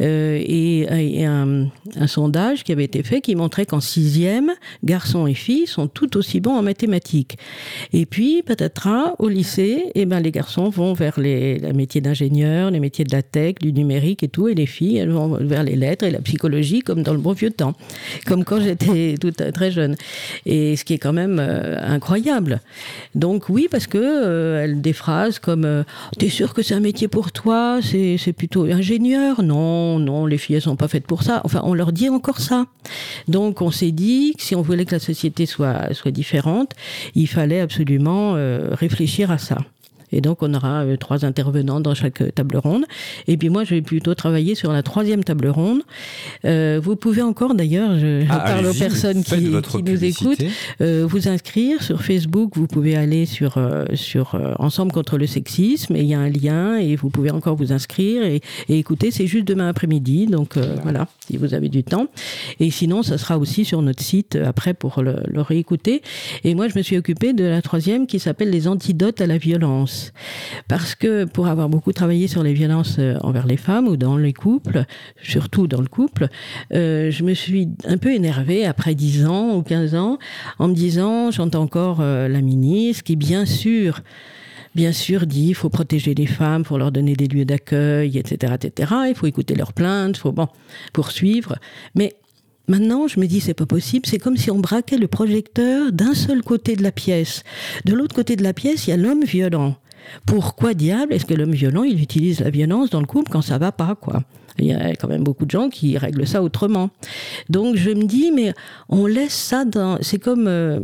[0.00, 4.50] euh, et, et un, un sondage qui avait été fait qui montrait qu'en sixième,
[4.84, 7.36] garçons et filles sont tout aussi bons en mathématiques.
[7.92, 12.80] Et puis, patatras, au lycée, eh ben, les garçons vont vers les, métiers d'ingénieur, les
[12.80, 15.76] métiers de la tech, du numérique et tout, et les filles, elles vont vers les
[15.76, 17.74] lettres et la psychologie, comme dans le bon vieux temps,
[18.26, 19.96] comme quand j'étais toute très jeune.
[20.46, 22.60] Et ce qui est quand même euh, incroyable.
[23.14, 25.82] Donc oui, parce que euh, des phrases comme euh,
[26.18, 27.80] T'es sûr que c'est un métier pour toi?
[27.82, 29.42] C'est plutôt ingénieur?
[29.42, 31.40] Non, non, les filles, elles sont pas faites pour ça.
[31.44, 32.66] Enfin, on leur dit encore ça.
[33.28, 36.72] Donc on s'est dit que si on voulait que la société soit, soit différente,
[37.14, 39.58] il fallait absolument euh, réfléchir à ça.
[40.12, 42.84] Et donc, on aura euh, trois intervenants dans chaque euh, table ronde.
[43.28, 45.82] Et puis moi, je vais plutôt travailler sur la troisième table ronde.
[46.44, 50.42] Euh, vous pouvez encore, d'ailleurs, je, Ah, parle aux personnes qui, qui nous écoutent,
[50.80, 52.56] euh, vous inscrire sur Facebook.
[52.56, 56.20] Vous pouvez aller sur, euh, sur euh, Ensemble contre le sexisme et il y a
[56.20, 59.10] un lien et vous pouvez encore vous inscrire et, et écouter.
[59.10, 60.26] C'est juste demain après-midi.
[60.26, 62.06] Donc euh, voilà, si vous avez du temps.
[62.58, 66.02] Et sinon, ça sera aussi sur notre site après pour le, le réécouter.
[66.44, 69.38] Et moi, je me suis occupée de la troisième qui s'appelle les antidotes à la
[69.38, 69.99] violence.
[70.68, 74.16] Parce que pour avoir beaucoup travaillé sur les violences euh, envers les femmes ou dans
[74.16, 74.84] les couples,
[75.22, 76.28] surtout dans le couple,
[76.72, 80.18] euh, je me suis un peu énervée après 10 ans ou 15 ans
[80.58, 84.00] en me disant, j'entends encore euh, la ministre qui, bien sûr,
[84.74, 88.54] bien sûr dit il faut protéger les femmes, faut leur donner des lieux d'accueil, etc.,
[88.60, 88.92] etc.
[89.08, 90.48] Il faut écouter leurs plaintes, il faut bon
[90.92, 91.56] poursuivre.
[91.94, 92.14] Mais
[92.70, 94.06] Maintenant, je me dis, c'est pas possible.
[94.06, 97.42] C'est comme si on braquait le projecteur d'un seul côté de la pièce.
[97.84, 99.74] De l'autre côté de la pièce, il y a l'homme violent.
[100.26, 103.58] Pourquoi diable est-ce que l'homme violent, il utilise la violence dans le couple quand ça
[103.58, 104.22] va pas, quoi?
[104.58, 106.90] Il y a quand même beaucoup de gens qui règlent ça autrement.
[107.48, 108.52] Donc je me dis, mais
[108.88, 109.98] on laisse ça dans.
[110.02, 110.80] C'est comme, euh,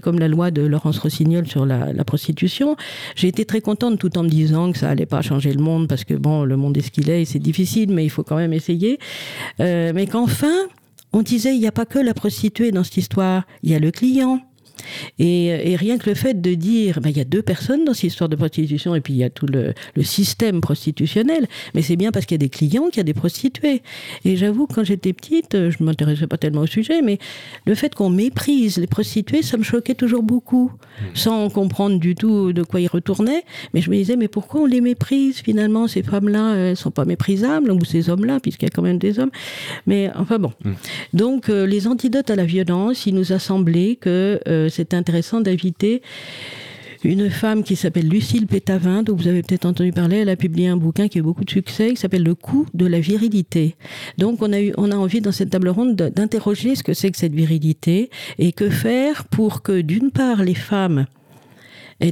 [0.00, 2.76] comme la loi de Laurence Rossignol sur la, la prostitution.
[3.16, 5.88] J'ai été très contente tout en me disant que ça allait pas changer le monde
[5.88, 8.22] parce que bon, le monde est ce qu'il est et c'est difficile, mais il faut
[8.22, 8.98] quand même essayer.
[9.60, 10.54] Euh, mais qu'enfin,
[11.12, 13.78] on disait, il n'y a pas que la prostituée dans cette histoire, il y a
[13.78, 14.40] le client.
[15.18, 17.94] Et, et rien que le fait de dire, ben, il y a deux personnes dans
[17.94, 21.82] cette histoire de prostitution, et puis il y a tout le, le système prostitutionnel, mais
[21.82, 23.82] c'est bien parce qu'il y a des clients qu'il y a des prostituées.
[24.24, 27.18] Et j'avoue, quand j'étais petite, euh, je ne m'intéressais pas tellement au sujet, mais
[27.66, 30.72] le fait qu'on méprise les prostituées, ça me choquait toujours beaucoup,
[31.14, 33.44] sans comprendre du tout de quoi ils retournaient.
[33.74, 37.04] Mais je me disais, mais pourquoi on les méprise finalement Ces femmes-là, elles sont pas
[37.04, 39.30] méprisables, ou ces hommes-là, puisqu'il y a quand même des hommes.
[39.86, 40.52] Mais enfin bon.
[41.12, 45.40] Donc, euh, les antidotes à la violence, il nous a semblé que euh, c'était intéressant
[45.40, 46.02] d'inviter
[47.04, 50.16] une femme qui s'appelle Lucille Pétavin, dont vous avez peut-être entendu parler.
[50.16, 52.66] Elle a publié un bouquin qui a eu beaucoup de succès, qui s'appelle Le coût
[52.74, 53.76] de la virilité.
[54.18, 56.94] Donc, on a, eu, on a envie dans cette table ronde de- d'interroger ce que
[56.94, 61.06] c'est que cette virilité et que faire pour que, d'une part, les femmes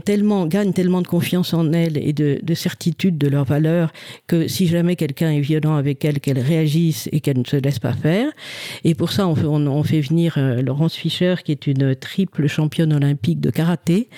[0.05, 3.93] tellement, gagnent tellement de confiance en elles et de, certitude de leurs valeurs
[4.27, 7.81] que si jamais quelqu'un est violent avec elles, qu'elles réagissent et qu'elles ne se laissent
[7.81, 8.29] pas faire.
[8.85, 12.47] Et pour ça, on fait, on, fait venir euh, Laurence Fischer, qui est une triple
[12.47, 14.09] championne olympique de karaté,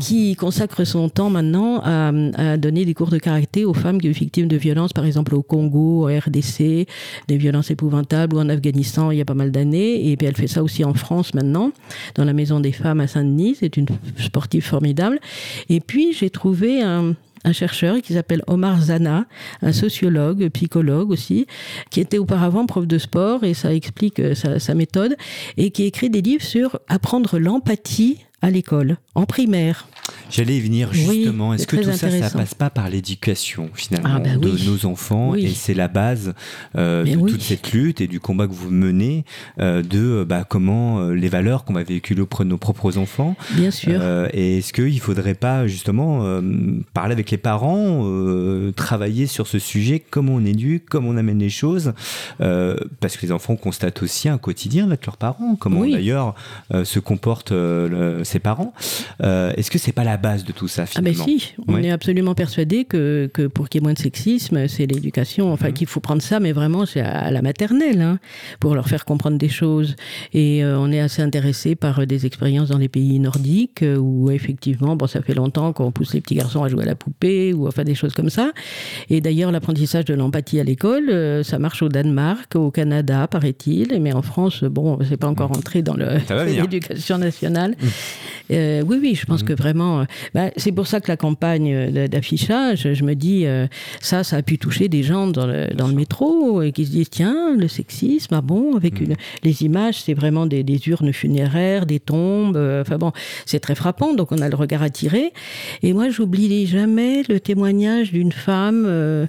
[0.00, 4.12] qui consacre son temps maintenant à, à, donner des cours de karaté aux femmes qui
[4.12, 6.86] sont victimes de violences, par exemple au Congo, au RDC,
[7.28, 10.10] des violences épouvantables, ou en Afghanistan il y a pas mal d'années.
[10.10, 11.72] Et puis elle fait ça aussi en France maintenant,
[12.14, 13.56] dans la Maison des Femmes à Saint-Denis.
[13.60, 13.86] C'est une
[14.18, 15.03] sportive formidable.
[15.68, 17.14] Et puis j'ai trouvé un,
[17.52, 19.26] chercheur qui s'appelle Omar Zana,
[19.60, 21.46] un sociologue, psychologue aussi,
[21.90, 25.14] qui était auparavant prof de sport et ça explique euh, sa, sa méthode
[25.58, 29.86] et qui écrit des livres sur apprendre l'empathie à l'école, en primaire.
[30.30, 31.54] J'allais y venir justement.
[31.54, 35.34] Est-ce que tout ça, ça passe pas par l'éducation finalement ah, bah de nos enfants
[35.34, 36.34] Et c'est la base
[36.76, 39.24] euh, de toute cette lutte et du combat que vous menez
[39.60, 43.36] euh, de euh, bah, comment les valeurs qu'on va véhiculer auprès de nos propres enfants.
[43.52, 44.02] Bien sûr.
[44.32, 46.40] et est-ce qu'il ne faudrait pas justement
[46.92, 48.04] parler avec les parents,
[48.76, 51.92] travailler sur ce sujet, comment on éduque, comment on amène les choses
[52.38, 56.34] Parce que les enfants constatent aussi un quotidien avec leurs parents, comment d'ailleurs
[56.84, 57.54] se comportent
[58.22, 58.74] ses parents.
[59.20, 61.22] est-ce que c'est pas la base de tout ça finalement.
[61.22, 63.98] Ah ben si, on est absolument persuadé que, que pour qu'il y ait moins de
[63.98, 65.74] sexisme, c'est l'éducation, enfin mhm.
[65.74, 68.18] qu'il faut prendre ça, mais vraiment c'est à, la maternelle, hein,
[68.60, 69.96] pour leur faire comprendre des choses.
[70.32, 73.96] Et euh, on est assez intéressé par euh, des expériences dans les pays nordiques euh,
[73.96, 76.94] où effectivement, bon, ça fait longtemps qu'on pousse les petits garçons à jouer à la
[76.94, 78.52] poupée ou à faire des choses comme ça.
[79.10, 84.12] Et d'ailleurs, l'apprentissage de l'empathie à l'école, ça marche au Danemark, au Canada, paraît-il, mais
[84.12, 85.58] en France, bon, c'est pas encore mhm.
[85.58, 85.94] entré dans
[86.46, 87.76] l'éducation nationale.
[88.50, 88.84] Mhm.
[88.88, 89.83] oui, oui, je pense que vraiment
[90.34, 93.66] bah, c'est pour ça que la campagne d'affichage, je me dis, euh,
[94.00, 96.90] ça, ça a pu toucher des gens dans le, dans le métro et qui se
[96.90, 99.04] disent, tiens, le sexisme, ah bon, avec mm.
[99.04, 103.12] une, les images, c'est vraiment des, des, urnes funéraires, des tombes, euh, enfin bon,
[103.46, 105.32] c'est très frappant, donc on a le regard attiré.
[105.82, 109.26] Et moi, j'oublie jamais le témoignage d'une femme, euh,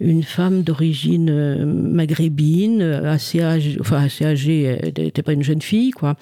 [0.00, 5.90] une femme d'origine maghrébine, assez âgée, enfin assez âgée, elle n'était pas une jeune fille,
[5.90, 6.14] quoi,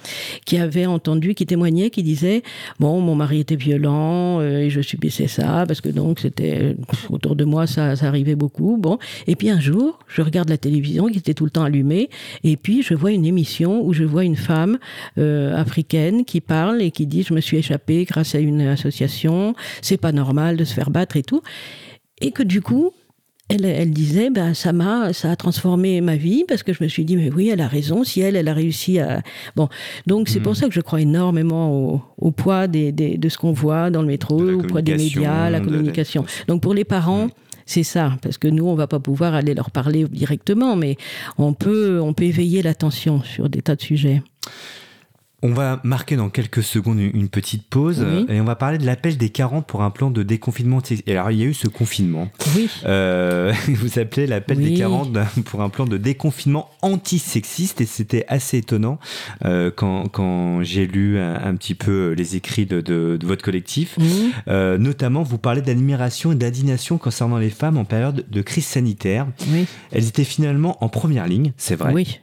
[0.44, 2.42] qui avait entendu, qui témoignait, qui disait,
[2.80, 6.76] bon, mon mari était violent, euh, et je subissais ça parce que donc c'était
[7.10, 8.76] autour de moi ça, ça, arrivait beaucoup.
[8.78, 12.10] Bon, et puis un jour, je regarde la télévision qui était tout le temps allumée
[12.44, 14.78] et puis je vois une émission où je vois une femme
[15.18, 19.54] euh, africaine qui parle et qui dit je me suis échappée grâce à une association,
[19.80, 21.42] c'est pas normal de se faire battre et tout.
[22.20, 22.92] Et que du coup,
[23.60, 27.04] elle, disait, ben, ça m'a, ça a transformé ma vie parce que je me suis
[27.04, 28.04] dit, mais oui, elle a raison.
[28.04, 29.22] Si elle, elle a réussi à,
[29.56, 29.68] bon,
[30.06, 30.56] donc c'est pour hmm.
[30.56, 34.40] ça que je crois énormément au, poids des, de ce qu'on voit dans le métro,
[34.40, 36.24] au poids des médias, la communication.
[36.48, 37.26] Donc pour les parents.
[37.26, 37.30] Hmm.
[37.64, 40.96] C'est ça, parce que nous, on va pas pouvoir aller leur parler directement, mais
[41.38, 44.20] on peut, on peut éveiller l'attention sur des tas de sujets.
[45.44, 49.16] On va marquer dans quelques secondes une petite pause et on va parler de l'appel
[49.16, 50.80] des 40 pour un plan de déconfinement.
[51.06, 52.28] Et alors, il y a eu ce confinement.
[52.54, 52.70] Oui.
[52.84, 58.58] Euh, vous appelez l'appel des 40 pour un plan de déconfinement antisexiste et c'était assez
[58.58, 58.98] étonnant
[59.44, 63.96] euh, quand, quand j'ai lu un, petit peu les écrits de, de, votre collectif.
[64.48, 69.26] Euh, notamment, vous parlez d'admiration et d'indignation concernant les femmes en période de crise sanitaire.
[69.48, 69.66] Oui.
[69.90, 71.92] Elles étaient finalement en première ligne, c'est vrai.
[71.92, 72.20] Oui.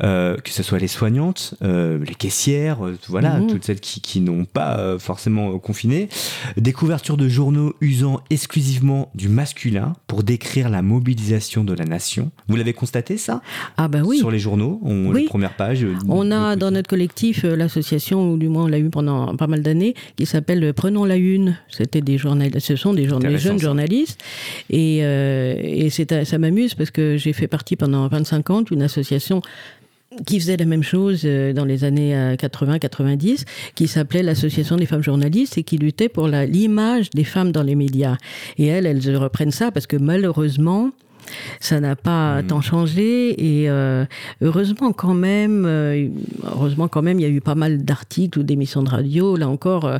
[0.00, 3.48] Euh, que ce soit les soignantes, euh, les caissières, euh, voilà, mhm.
[3.48, 6.08] toutes celles qui, qui n'ont pas forcément confiné.
[6.56, 12.30] Des couvertures de journaux usant exclusivement du masculin pour décrire la mobilisation de la nation.
[12.48, 13.42] Vous l'avez constaté ça?
[13.76, 14.18] Ah ben oui.
[14.18, 15.22] Sur les journaux, on, oui.
[15.22, 15.86] les premières pages.
[16.08, 19.62] On a dans notre collectif l'association, ou du moins on l'a eu pendant pas mal
[19.62, 21.58] d'années, qui s'appelle Prenons la Une.
[21.68, 24.20] C'était des journalistes, ce sont des, jeunes journalistes.
[24.70, 29.42] Et, et ça m'amuse parce que j'ai fait partie pendant 25 ans d'une association
[30.26, 33.44] qui faisait la même chose euh, dans les années 80-90, euh,
[33.74, 37.74] qui s'appelait l'Association des femmes journalistes et qui luttait pour l'image des femmes dans les
[37.74, 38.16] médias.
[38.58, 40.90] Et elles, elles reprennent ça parce que malheureusement,
[41.60, 42.46] ça n'a pas hmm.
[42.46, 44.04] tant changé et euh,
[44.40, 45.66] heureusement quand même,
[46.44, 49.48] heureusement quand même, il y a eu pas mal d'articles ou d'émissions de radio, là
[49.48, 49.90] encore,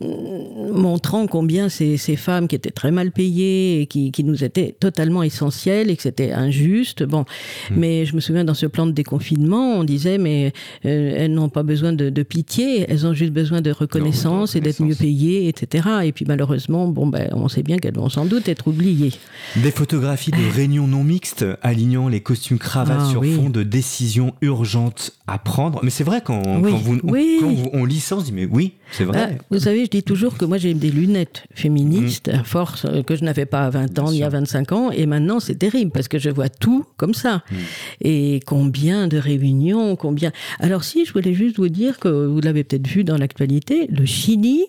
[0.00, 4.74] montrant combien ces, ces, femmes qui étaient très mal payées et qui, qui nous étaient
[4.78, 7.02] totalement essentielles et que c'était injuste.
[7.02, 7.24] Bon,
[7.70, 7.74] hmm.
[7.76, 10.52] mais je me souviens dans ce plan de déconfinement, on disait mais
[10.84, 14.60] euh, elles n'ont pas besoin de, de, pitié, elles ont juste besoin de reconnaissance et
[14.60, 15.88] d'être mieux payées, etc.
[16.04, 19.12] Et puis malheureusement, bon ben on sait bien qu'elles vont sans doute être oubliées.
[19.56, 24.34] Des photographies de réunions non mixtes alignant les costumes cravates ah sur fond de décisions
[24.40, 25.80] urgentes à prendre.
[25.82, 28.74] Mais c'est vrai quand, quand, vous, on, on lit ça, on se dit mais oui,
[28.90, 29.30] c'est vrai.
[29.30, 33.02] Ah, vous savez je dis toujours que moi j'ai des lunettes féministes, à force euh,
[33.02, 35.90] que je n'avais pas à 20 ans, ni à 25 ans, et maintenant c'est terrible
[35.90, 37.42] parce que je vois tout comme ça.
[37.50, 37.56] Mm.
[38.02, 40.32] Et combien de réunions, combien.
[40.60, 44.06] Alors si, je voulais juste vous dire que vous l'avez peut-être vu dans l'actualité, le
[44.06, 44.66] Chili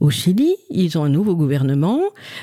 [0.00, 2.00] Au Chili, ils ont un nouveau gouvernement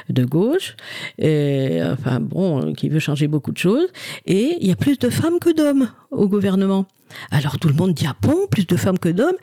[0.10, 0.76] de gauche,
[1.20, 3.88] et, enfin bon, qui veut changer beaucoup de choses,
[4.26, 6.86] et il y a plus de femmes que d'hommes au gouvernement.
[7.30, 9.36] Alors tout le monde dit ah bon, plus de femmes que d'hommes?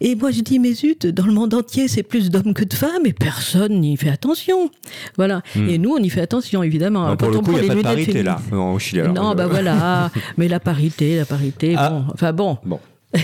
[0.00, 2.72] Et moi je dis mais zut, dans le monde entier c'est plus d'hommes que de
[2.74, 4.70] femmes et personne n'y fait attention.
[5.16, 5.42] Voilà.
[5.56, 5.68] Hmm.
[5.68, 7.08] Et nous on y fait attention évidemment.
[7.08, 8.38] Non, pour Quand le on coup, il prend n'y a les pas de parité là,
[8.52, 9.00] au Chili.
[9.00, 9.14] alors.
[9.14, 10.12] non, Euh, bah voilà.
[10.36, 11.90] Mais la parité, la parité, Ah.
[11.90, 12.04] bon.
[12.14, 12.56] Enfin bon.
[12.64, 12.78] Bon.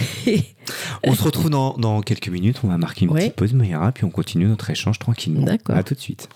[1.05, 2.61] On se retrouve dans, dans quelques minutes.
[2.65, 3.21] On va marquer une Ouais.
[3.21, 5.43] petite pause, Moira, puis on continue notre échange tranquillement.
[5.43, 5.77] D'accord.
[5.77, 6.29] À tout de suite.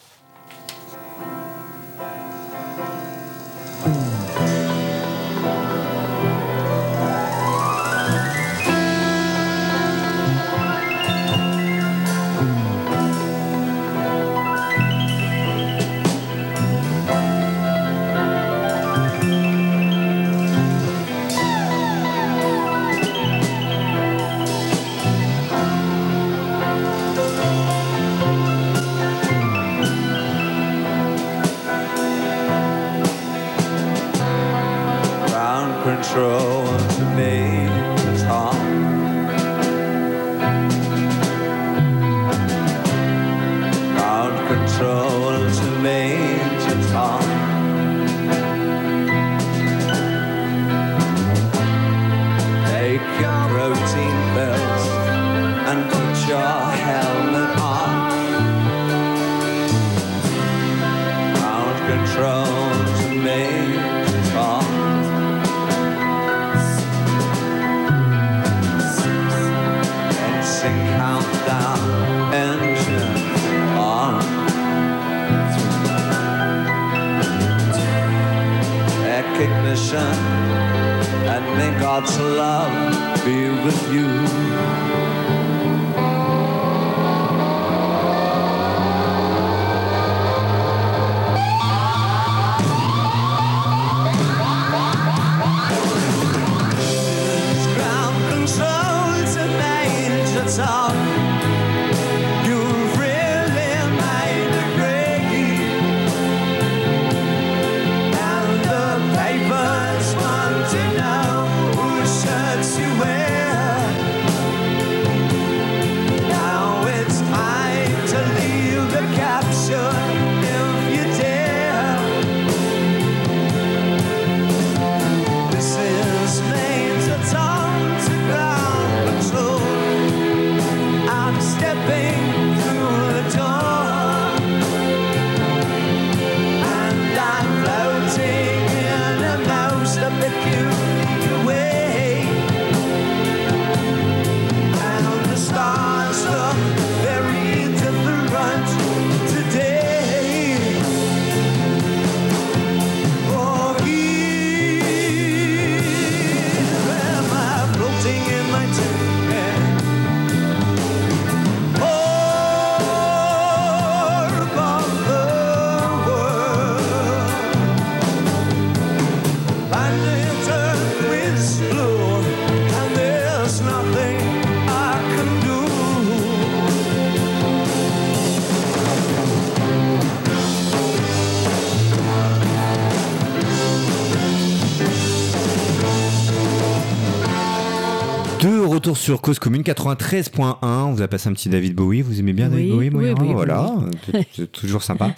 [189.09, 190.59] Sur Cause Commune 93.1.
[190.89, 192.03] On vous a passé un petit David Bowie.
[192.03, 193.73] Vous aimez bien David Bowie, Moira oui, Voilà,
[194.33, 195.15] c'est- toujours sympa.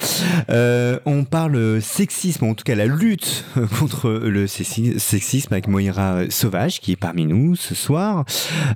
[0.50, 3.44] Euh, on parle sexisme, en tout cas la lutte
[3.78, 8.24] contre le sexi- sexisme avec Moira Sauvage qui est parmi nous ce soir.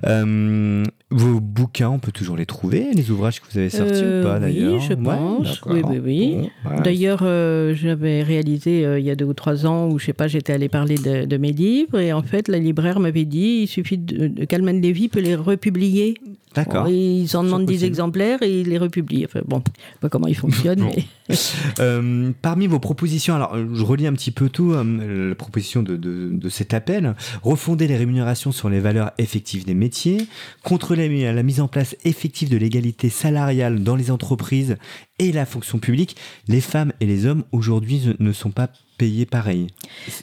[0.07, 4.21] Euh, vos bouquins, on peut toujours les trouver, les ouvrages que vous avez sortis Euh,
[4.21, 5.61] ou pas d'ailleurs Oui, je pense.
[5.67, 6.49] oui, oui, oui.
[6.63, 6.81] Bon, ouais.
[6.83, 10.13] D'ailleurs, euh, j'avais réalisé euh, il y a deux ou trois ans où, je sais
[10.13, 13.59] pas, j'étais allée parler de, de mes livres et en fait, la libraire m'avait dit
[13.63, 16.15] il suffit de Calman Levy peut les republier.
[16.55, 16.87] D'accord.
[16.89, 17.85] Ils en demandent 10 possible.
[17.85, 19.25] exemplaires et ils les republient.
[19.25, 20.91] Enfin, bon, je sais pas comment ils fonctionnent, Bon.
[20.95, 21.05] mais
[21.79, 25.95] Euh, parmi vos propositions, alors je relis un petit peu tout, euh, la proposition de,
[25.97, 30.27] de- de cet appel, refonder les rémunérations sur les valeurs effectives des métiers,
[30.63, 34.77] contrôler la mise en place effective de l'égalité salariale dans les entreprises
[35.19, 36.15] et la fonction publique.
[36.47, 39.67] Les femmes et les hommes aujourd'hui ne sont pas payés pareil.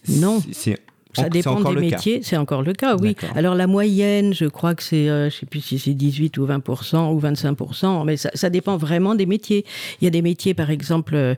[0.09, 0.42] Non.
[0.53, 0.79] C'est
[1.12, 2.20] ça dépend des métiers.
[2.22, 3.16] C'est encore le cas, oui.
[3.35, 6.46] Alors la moyenne, je crois que c'est, euh, je sais plus si c'est 18 ou
[6.46, 6.62] 20
[7.11, 9.64] ou 25 mais ça, ça dépend vraiment des métiers.
[10.01, 11.35] Il y a des métiers, par exemple, euh,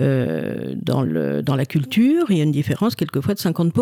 [0.00, 3.72] euh, dans, le, dans la culture, il y a une différence quelquefois de 50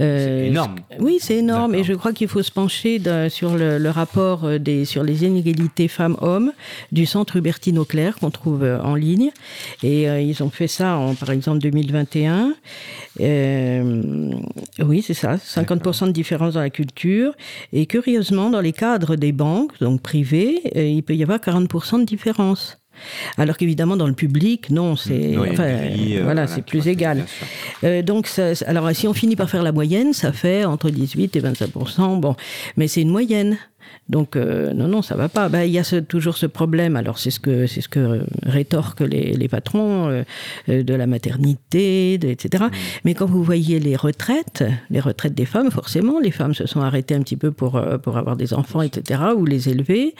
[0.00, 0.74] Euh, C'est énorme.
[0.98, 1.74] Oui, c'est énorme.
[1.76, 5.04] Et je crois qu'il faut se pencher de- sur le, le rapport euh, des, sur
[5.04, 6.52] les inégalités femmes-hommes
[6.90, 9.30] du centre Hubertine Auclair qu'on trouve euh, en ligne.
[9.84, 12.54] Et euh, ils ont fait ça en, par exemple, 2021.
[13.20, 14.32] Euh,
[14.84, 15.36] oui, c'est ça.
[15.36, 17.32] 50% de différence dans la culture.
[17.72, 22.00] Et curieusement, dans les cadres des banques, donc privées, euh, il peut y avoir 40%
[22.00, 22.78] de différence.
[23.38, 26.86] Alors qu'évidemment, dans le public, non, c'est Oui, enfin, une grille, euh, voilà, c'est plus
[26.88, 27.24] égal.
[27.84, 30.90] Euh, donc, ça, ça- alors si on finit par faire la moyenne, ça fait entre
[30.90, 31.70] 18 et 25
[32.20, 32.36] Bon,
[32.76, 33.58] mais c'est une moyenne.
[34.10, 35.48] Donc euh, non, non, ça va pas.
[35.48, 36.94] Ben, Il y a ce- toujours ce problème.
[36.96, 40.22] Alors c'est ce que c'est ce que rétorquent les, les patrons euh,
[40.68, 42.64] euh, de la maternité, de- etc.
[43.04, 46.80] Mais quand vous voyez les retraites, les retraites des femmes, forcément, les femmes se sont
[46.82, 49.20] arrêtées un petit peu pour pour avoir des enfants, etc.
[49.36, 50.14] ou les élever.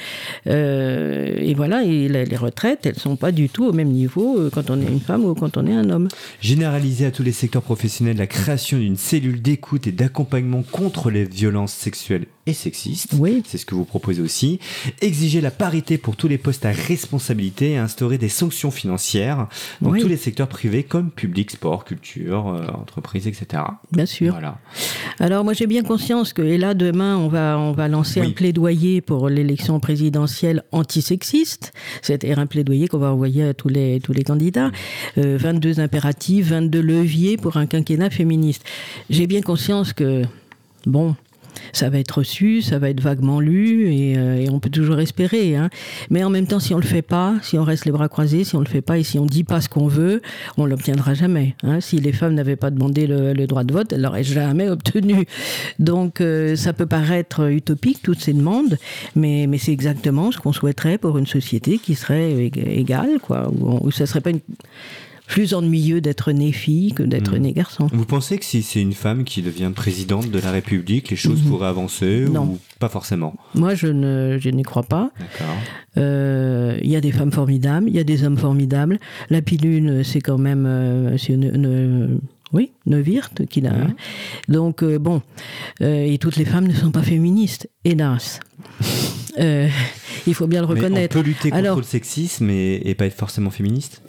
[0.47, 1.85] Euh, et voilà.
[1.85, 4.87] Et la- les retraites, elles sont pas du tout au même niveau quand on est
[4.87, 6.09] une femme ou quand on est un homme.
[6.41, 11.25] Généraliser à tous les secteurs professionnels la création d'une cellule d'écoute et d'accompagnement contre les
[11.25, 13.14] violences sexuelles et sexistes.
[13.18, 13.42] Oui.
[13.47, 14.59] C'est ce que vous proposez aussi.
[15.01, 19.49] Exiger la parité pour tous les postes à responsabilité et instaurer des sanctions financières
[19.80, 20.01] dans Oui.
[20.01, 23.62] tous les secteurs privés comme public, sport, culture, euh, entreprise, etc.
[23.92, 24.32] Bien sûr.
[24.32, 24.59] Voilà.
[25.20, 28.26] Alors moi j'ai bien conscience que et là demain on va on va lancer Oui.
[28.28, 31.72] un plaidoyer pour l'élection présidentielle antisexiste,
[32.03, 34.70] c'est-à-dire un plaidoyer qu'on va envoyer à tous les tous les candidats.
[35.18, 38.64] Euh, 22 impératifs, 22 leviers pour un quinquennat féministe.
[39.11, 40.22] J'ai bien conscience que
[40.86, 41.16] bon.
[41.73, 45.57] Ça va être reçu, ça va être vaguement lu, et, euh, on peut toujours espérer.
[45.57, 45.71] Hein.
[46.11, 48.45] Mais en même temps, si on le fait pas, si on reste les bras croisés,
[48.45, 50.23] si on le fait pas et si on dit pas ce qu'on veut,
[50.57, 51.55] on l'obtiendra jamais.
[51.62, 51.81] Hein.
[51.81, 55.27] Si les femmes n'avaient pas demandé le, droit de vote, elles l'auraient jamais obtenu.
[55.79, 58.79] Donc, euh, ça peut paraître utopique toutes ces demandes,
[59.17, 63.71] mais, c'est exactement ce qu'on souhaiterait pour une société qui serait ég- égale, quoi, où,
[63.71, 64.41] on- où serait pas une-
[65.27, 67.43] plus ennuyeux d'être né fille que d'être Mhm.
[67.43, 67.89] né garçon.
[67.93, 71.41] Vous pensez que si c'est une femme qui devient présidente de la République, les choses
[71.41, 72.33] pourraient avancer Mhm.
[72.33, 72.43] Non.
[72.45, 73.35] ou pas forcément?
[73.55, 75.11] Moi, je ne, je n'y crois pas.
[75.97, 78.99] Euh, Il y a des femmes formidables, il y a des hommes formidables.
[79.31, 82.18] La pilule, c'est quand même euh, Monsieur Ne- Ne-
[82.53, 83.72] oui, Neuwirth qui l'a.
[83.72, 83.95] Mhm.
[84.49, 85.22] Donc euh, bon,
[85.81, 88.41] et toutes les femmes ne sont pas féministes, hélas.
[90.27, 91.16] Il faut bien le Mais reconnaître.
[91.16, 94.03] on peut lutter contre Alors- le sexisme et, et pas être forcément féministe?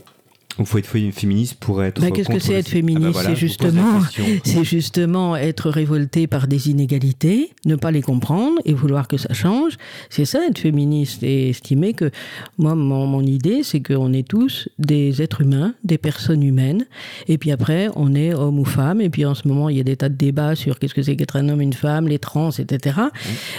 [0.58, 3.12] Ou faut être fé- féministe pour être Bah, Qu'est-ce que c'est être Ah bah féministe?
[3.12, 3.99] voilà, C'est justement,
[4.45, 9.34] c'est justement être révolté par des inégalités, ne pas les comprendre et vouloir que ça
[9.34, 9.74] change.
[10.10, 12.10] C'est ça être féministe et estimer que
[12.58, 16.86] moi, mon, mon idée, c'est qu'on est tous des êtres humains, des personnes humaines.
[17.28, 19.01] Et puis après, on est homme ou femme.
[19.01, 21.01] Et puis en ce moment, il y a des tas de débats sur qu'est-ce que
[21.03, 22.97] c'est qu'être un homme, une femme, les trans, etc.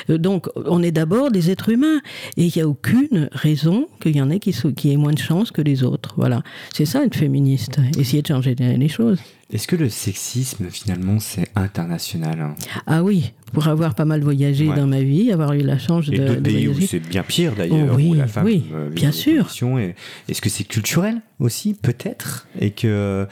[0.09, 2.01] Euh, Donc, on est d'abord des êtres humains.
[2.39, 5.19] Et il n'y a aucune raison qu'il y en ait qui, qui aient moins de
[5.19, 6.15] chance que les autres.
[6.17, 6.43] Voilà.
[6.73, 7.79] C'est ça être féministe.
[7.99, 9.19] Essayer de changer les les choses.
[9.53, 12.55] Est-ce que le sexisme, finalement, c'est international hein?
[12.87, 14.77] Ah oui, pour avoir pas mal voyagé Ouais.
[14.77, 17.23] dans ma vie, avoir eu la chance y de, a d'autres pays où c'est bien
[17.23, 19.49] pire d'ailleurs, Oh oui, où la femme oui, euh, bien sûr.
[19.79, 19.95] et-
[20.29, 23.27] Est-ce que c'est culturel aussi, peut-être Et que.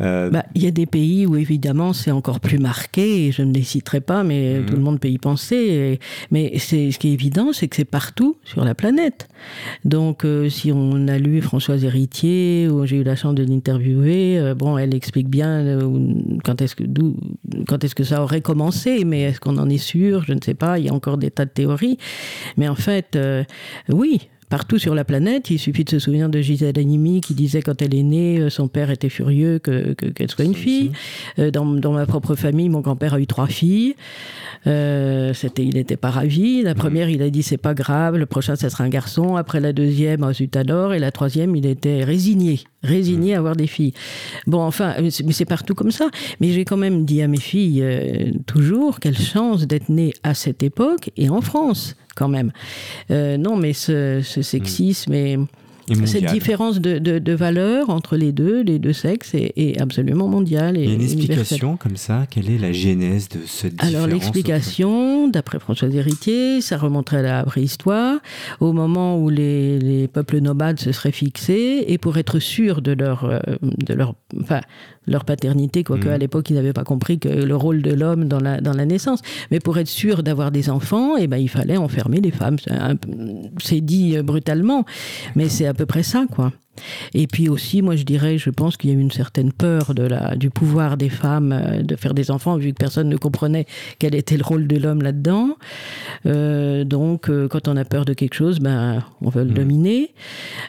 [0.00, 3.42] euh, Bah, il y a des pays où évidemment c'est encore plus marqué, et je
[3.42, 4.66] ne les citerai pas, mais Mhm.
[4.66, 5.56] tout le monde peut y penser.
[5.56, 5.98] et-
[6.30, 9.28] mais c'est, ce qui est évident, c'est que c'est partout sur la planète.
[9.84, 14.38] Donc, euh, si on a lu Françoise Héritier, où j'ai eu la chance de l'interviewer,
[14.38, 15.80] euh, bon, elle explique bien
[16.44, 17.16] quand est-ce que, d'où,
[17.66, 20.54] quand est-ce que ça aurait commencé, mais est-ce qu'on en est sûr Je ne sais
[20.54, 20.78] pas.
[20.78, 21.98] Il y a encore des tas de théories,
[22.56, 23.44] mais en fait, euh,
[23.88, 24.28] oui.
[24.48, 27.82] Partout sur la planète, il suffit de se souvenir de Gisèle Halimi qui disait quand
[27.82, 30.92] elle est née, euh, son père était furieux que, que- qu'elle soit une fille.
[31.38, 33.94] Euh, dans, dans ma propre famille, mon grand-père a eu trois filles.
[34.66, 36.62] Euh, c'était, il n'était pas ravi.
[36.62, 39.36] La première, il a dit c'est pas grave, le prochain, ça sera un garçon.
[39.36, 40.94] Après la deuxième, oh, zut alors.
[40.94, 43.92] Et la troisième, il était résigné, résigné à avoir des filles.
[44.46, 46.08] Bon, enfin, mais c'est, partout comme ça.
[46.40, 50.34] Mais j'ai quand même dit à mes filles euh, toujours quelle chance d'être née à
[50.34, 52.50] cette époque et en France, quand même.
[53.10, 55.38] Euh, non, mais ce, ce sexisme et
[55.90, 59.80] et cette différence de, de, de valeur entre les deux, les deux sexes, est, est
[59.80, 60.76] absolument mondiale.
[60.76, 63.94] Et Il y a une explication comme ça Quelle est la genèse de cette différence
[63.94, 68.18] Alors l'explication, d'après Françoise Héritier, ça remonterait à la préhistoire,
[68.60, 72.92] au moment où les, les peuples nomades se seraient fixés, et pour être sûr de
[72.92, 74.60] leur, euh, de leur, enfin,
[75.08, 76.14] leur paternité, quoique Mhm.
[76.14, 78.84] à l'époque ils n'avaient pas compris que le rôle de l'homme dans la, dans la
[78.84, 82.56] naissance, mais pour être sûr d'avoir des enfants, eh ben, il fallait enfermer les femmes.
[83.62, 84.84] C'est dit euh, brutalement,
[85.34, 86.52] mais c'est à peu près ça, quoi.
[87.14, 89.94] Et puis aussi, moi je dirais, je pense qu'il y a eu une certaine peur
[89.94, 93.16] de la, du pouvoir des femmes euh, de faire des enfants, vu que personne ne
[93.16, 93.66] comprenait
[93.98, 95.56] quel était le rôle de l'homme là-dedans.
[96.26, 99.54] Euh, donc, euh, quand on a peur de quelque chose, ben, on veut le Mhm.
[99.54, 100.14] dominer.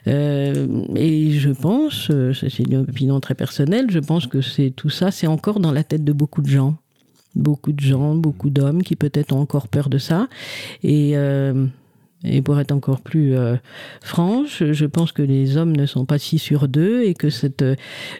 [0.07, 5.11] Euh, et je pense, c'est une opinion très personnelle, je pense que c'est tout ça,
[5.11, 6.75] c'est encore dans la tête de beaucoup de gens.
[7.35, 10.27] Beaucoup de gens, beaucoup d'hommes qui peut-être ont encore peur de ça.
[10.83, 11.65] Et, euh,
[12.23, 13.55] et pour être encore plus euh,
[14.01, 17.61] franche, je pense que les hommes ne sont pas si sûrs d'eux et que cette
[17.61, 17.75] euh,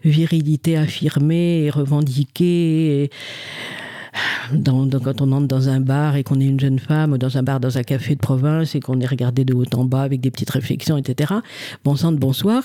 [0.06, 3.10] virilité affirmée et revendiquée,
[4.54, 7.38] dans- quand on entre dans un bar et qu'on est une jeune femme, ou dans
[7.38, 10.02] un bar, dans un café de province et qu'on est regardé de haut en bas
[10.02, 11.34] avec des petites réflexions, etc.
[11.84, 12.64] Bon sang de bonsoir,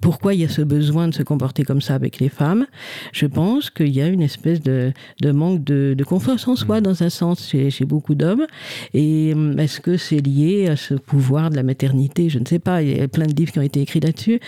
[0.00, 2.66] pourquoi il y a ce besoin de se comporter comme ça avec les femmes
[3.12, 6.80] Je pense qu'il y a une espèce de, de manque de, de confiance en soi,
[6.80, 8.46] dans un sens, chez, chez beaucoup d'hommes.
[8.94, 12.28] Et hum, est-ce que c'est lié à ce pouvoir de la maternité?
[12.28, 12.82] Je ne sais pas.
[12.82, 14.40] Il y a plein de livres qui ont été écrits là-dessus.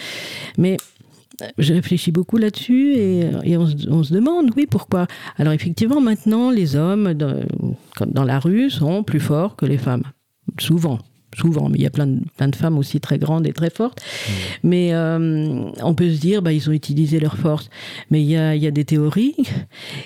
[0.57, 0.77] Mais
[1.59, 5.07] je réfléchis beaucoup là-dessus et, et on, se- on se demande, oui, pourquoi?
[5.37, 10.03] Alors effectivement, maintenant, les hommes dans la rue sont plus forts que les femmes.
[10.59, 10.99] Souvent.
[11.39, 13.71] Souvent, mais il y a plein de, plein de femmes aussi très grandes et très
[13.71, 14.01] fortes.
[14.65, 17.71] Mais euh, on peut se dire, bah, ils ont utilisé leur force.
[18.11, 19.37] Mais il y a, il y a des théories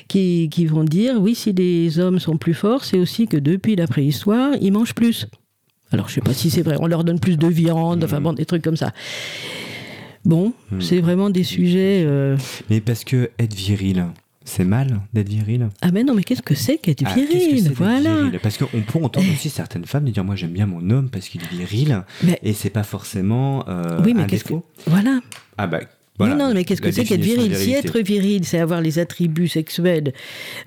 [0.08, 3.74] qui, qui vont dire, oui, si les hommes sont plus forts, c'est aussi que depuis
[3.74, 5.26] la préhistoire, ils mangent plus.
[5.92, 8.32] Alors, je sais pas si c'est vrai, on leur donne plus de viande, enfin bon,
[8.32, 8.92] des trucs comme ça.
[10.24, 12.02] Bon, c'est vraiment des sujets.
[12.06, 12.36] euh,
[12.70, 14.06] Mais parce que être viril,
[14.44, 15.68] c'est mal d'être viril.
[15.80, 18.16] Ah, mais non, mais qu'est-ce que c'est qu'être Ah, que viril c'est d'être Voilà.
[18.16, 21.28] viril Parce qu'on peut entendre aussi certaines femmes dire moi j'aime bien mon homme parce
[21.28, 24.48] qu'il est viril Mais- et c'est pas forcément euh, oui, mais un qu'est-ce que.
[24.50, 24.66] défaut.
[24.86, 25.20] Voilà.
[25.56, 25.80] Ah bah
[26.18, 26.34] voilà.
[26.34, 27.54] oui, non, mais qu'est-ce que c'est qu'être viril?
[27.56, 30.12] Si être viril, c'est avoir les attributs sexuels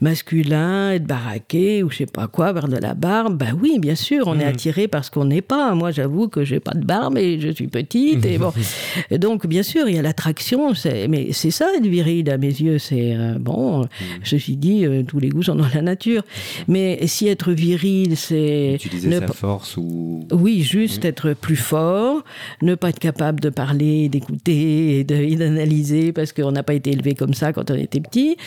[0.01, 3.95] masculins, être baraqué ou je sais pas quoi, avoir de la barbe, bah oui, bien
[3.95, 4.49] sûr, on est Mhm.
[4.49, 5.73] attiré parce qu'on n'est pas.
[5.75, 8.25] Moi, j'avoue que j'ai pas de barbe et je suis petite.
[8.25, 8.51] Et bon,
[9.19, 10.73] donc, bien sûr, il y a l'attraction,
[11.09, 12.77] mais c'est ça être viril à mes yeux.
[12.79, 13.87] C'est euh, bon, Mhm.
[14.23, 16.23] ceci dit, euh, tous les goûts sont dans la nature.
[16.67, 20.25] Mais si être viril, c'est Utiliser ne sa force ou.
[20.31, 22.23] oui, juste être plus fort,
[22.61, 27.15] ne pas être capable de parler, d'écouter de- d'analyser parce qu'on n'a pas été élevé
[27.15, 28.37] comme ça quand on était petit.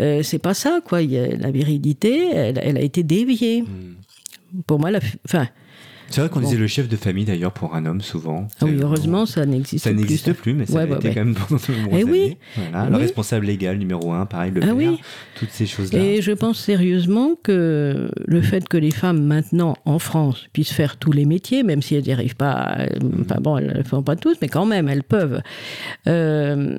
[0.00, 0.98] Euh, c'est pas ça, quoi.
[0.98, 3.62] A- la virilité, elle, elle a été déviée.
[3.62, 3.94] Hmm.
[4.66, 5.48] Pour moi, la, enfin,
[6.10, 6.46] C'est vrai qu'on Bon.
[6.46, 8.48] disait le chef de famille d'ailleurs pour un homme souvent.
[8.60, 9.98] ah oui, heureusement, ça n'existe Ça plus.
[10.00, 11.14] n'existe plus, mais ça Ouais, a été ouais.
[11.14, 12.22] quand même pendant de nombreuses Eh oui.
[12.24, 12.88] années.
[12.90, 13.00] Le Oui.
[13.02, 15.00] responsable légal numéro un, pareil, le Ah père, oui.
[15.38, 16.00] toutes ces choses-là.
[16.02, 20.96] Et je pense sérieusement que le fait que les femmes maintenant en France puissent faire
[20.96, 22.86] tous les métiers, même si elles n'y arrivent pas, à-
[23.20, 25.40] enfin bon, elles ne le font pas tous, mais quand même elles peuvent.
[26.08, 26.76] euh,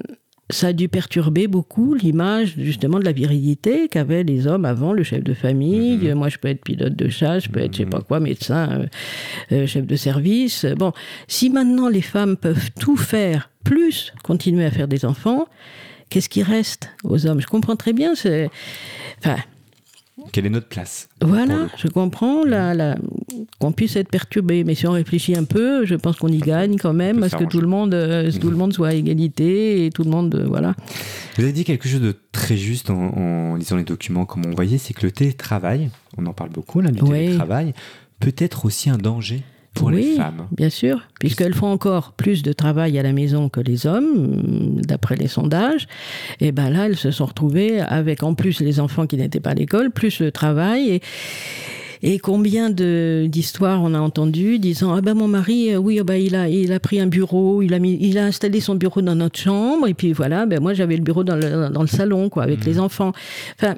[0.52, 5.04] ça a dû perturber beaucoup l'image justement de la virilité qu'avaient les hommes avant, le
[5.04, 5.98] chef de famille.
[5.98, 6.14] Mhm.
[6.14, 8.70] Moi, je peux être pilote de chasse, je peux être, je sais pas quoi, médecin,
[8.72, 8.86] euh,
[9.52, 10.66] euh, chef de service.
[10.78, 10.92] Bon,
[11.28, 15.46] si maintenant les femmes peuvent tout faire, plus continuer à faire des enfants,
[16.10, 17.42] qu'est-ce qui reste aux hommes?
[17.42, 18.16] Je comprends très bien.
[18.16, 18.50] C'est,
[19.20, 19.38] enfin,
[20.32, 22.96] Quelle est notre place voilà, je comprends la, la-
[23.60, 26.78] qu'on puisse être perturbé, mais si on réfléchit un peu, je pense qu'on y gagne
[26.78, 29.86] quand même, peut parce que tout le monde, euh, tout le monde soit à égalité
[29.86, 30.76] et tout le monde, euh, voilà.
[31.38, 34.52] Vous avez dit quelque chose de très juste en, en lisant les documents, comme on
[34.54, 37.10] voyait, c'est que le télétravail, on en parle beaucoup là, du Oui.
[37.10, 37.74] télétravail,
[38.20, 39.42] peut être aussi un danger
[39.74, 40.48] pour les oui, femmes.
[40.52, 45.16] bien sûr, puisqu'elles font encore plus de travail à la maison que les hommes, d'après
[45.16, 45.88] les sondages.
[46.40, 49.52] Et ben là, elles se sont retrouvées avec en plus les enfants qui n'étaient pas
[49.52, 51.02] à l'école, plus le travail et
[52.04, 56.16] et combien d'histoires on a entendu disant ah ben mon mari euh, oui ah ben
[56.16, 59.02] il a il a pris un bureau il a mis il a installé son bureau
[59.04, 61.88] dans notre chambre et puis voilà ben moi j'avais le bureau dans le dans le
[61.88, 63.12] salon quoi avec les enfants
[63.60, 63.76] enfin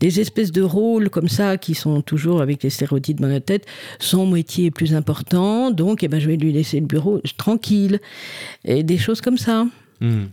[0.00, 3.66] des espèces de rôles comme ça qui sont toujours avec les stéréotypes dans notre tête.
[3.98, 8.00] Son métier est plus important, donc eh ben, je vais lui laisser le bureau tranquille.
[8.64, 9.66] Et des choses comme ça.
[10.00, 10.24] Hmm.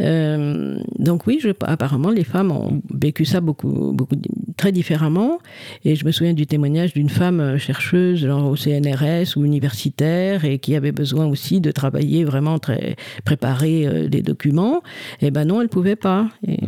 [0.00, 4.16] Euh, donc oui, je, apparemment, les femmes ont vécu ça beaucoup, beaucoup,
[4.56, 5.38] très différemment.
[5.84, 10.58] Et je me souviens du témoignage d'une femme chercheuse genre au CNRS ou universitaire et
[10.58, 14.82] qui avait besoin aussi de travailler vraiment très préparer euh, des documents.
[15.20, 16.28] Et ben non, elle pouvait pas.
[16.46, 16.58] Et,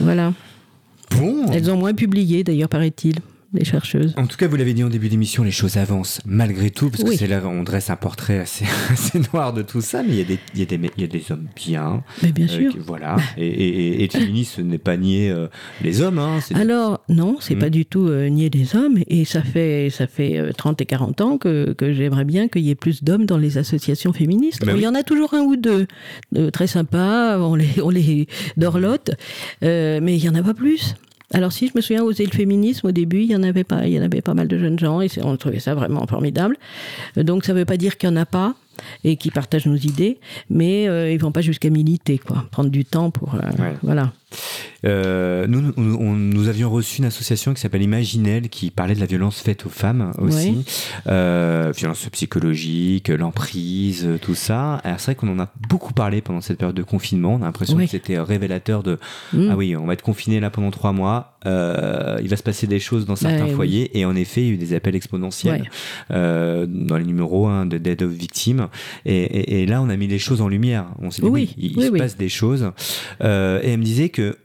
[0.00, 0.32] voilà.
[1.52, 3.16] Elles ont moins publié, d'ailleurs, paraît-il,
[3.54, 4.14] les chercheuses.
[4.16, 7.02] En tout cas, vous l'avez dit en début d'émission, les choses avancent malgré tout, parce
[7.04, 7.16] que Oui.
[7.16, 10.20] c'est là on dresse un portrait assez, assez noir de tout ça, mais il y
[10.22, 12.02] a des, il y a des, il y a des hommes bien.
[12.22, 12.72] Mais bien euh, sûr.
[12.72, 13.16] qui- voilà.
[13.36, 15.48] Et, et, et, ce n'est pas nier euh,
[15.82, 16.18] les hommes.
[16.18, 17.60] Hein, Alors, non, c'est Mhm.
[17.60, 18.98] pas du tout euh, nier des hommes.
[19.06, 22.62] Et ça fait, ça fait euh, 30 et 40 ans que, que j'aimerais bien qu'il
[22.62, 24.64] y ait plus d'hommes dans les associations féministes.
[24.64, 25.86] Bah Il y en a toujours un ou deux,
[26.52, 28.26] très sympas, on les, on les
[28.56, 29.10] dorlote,
[29.62, 30.94] mais il y en a pas plus.
[31.32, 33.86] Alors si je me souviens, oser le féminisme, au début, il y en avait pas,
[33.86, 36.56] il y en avait pas mal de jeunes gens et on trouvait ça vraiment formidable.
[37.16, 38.54] Euh, Donc ça veut pas dire qu'il y en a pas
[39.04, 40.18] et qui partagent nos idées,
[40.50, 43.74] mais euh, ils vont pas jusqu'à militer, quoi, prendre du temps pour, euh, Ouais.
[43.82, 44.12] voilà.
[44.84, 49.00] Euh, nous, nous, on- nous avions reçu une association qui s'appelle Imaginelle, qui parlait de
[49.00, 50.54] la violence faite aux femmes aussi.
[50.56, 50.64] Oui.
[51.08, 54.76] Euh, violence psychologique, l'emprise, tout ça.
[54.84, 57.34] Alors c'est vrai qu'on en a beaucoup parlé pendant cette période de confinement.
[57.34, 57.84] On a l'impression Oui.
[57.84, 58.98] que c'était révélateur de
[59.32, 59.48] Mm.
[59.50, 61.31] Ah oui, on va être confiné là pendant trois mois.
[61.46, 63.54] Euh, il va se passer des choses dans certains Ouais, oui.
[63.56, 63.98] foyers.
[63.98, 65.68] Et en effet, il y a eu des appels exponentiels Ouais.
[66.12, 68.68] euh, dans les numéros 1 de Dead of Victims.
[69.04, 70.86] Et, et- et là, on a mis les choses en lumière.
[71.00, 72.70] On s'est dit, oui, Oui, il, oui, se passe des choses.
[73.22, 74.36] Euh, et elle me disait que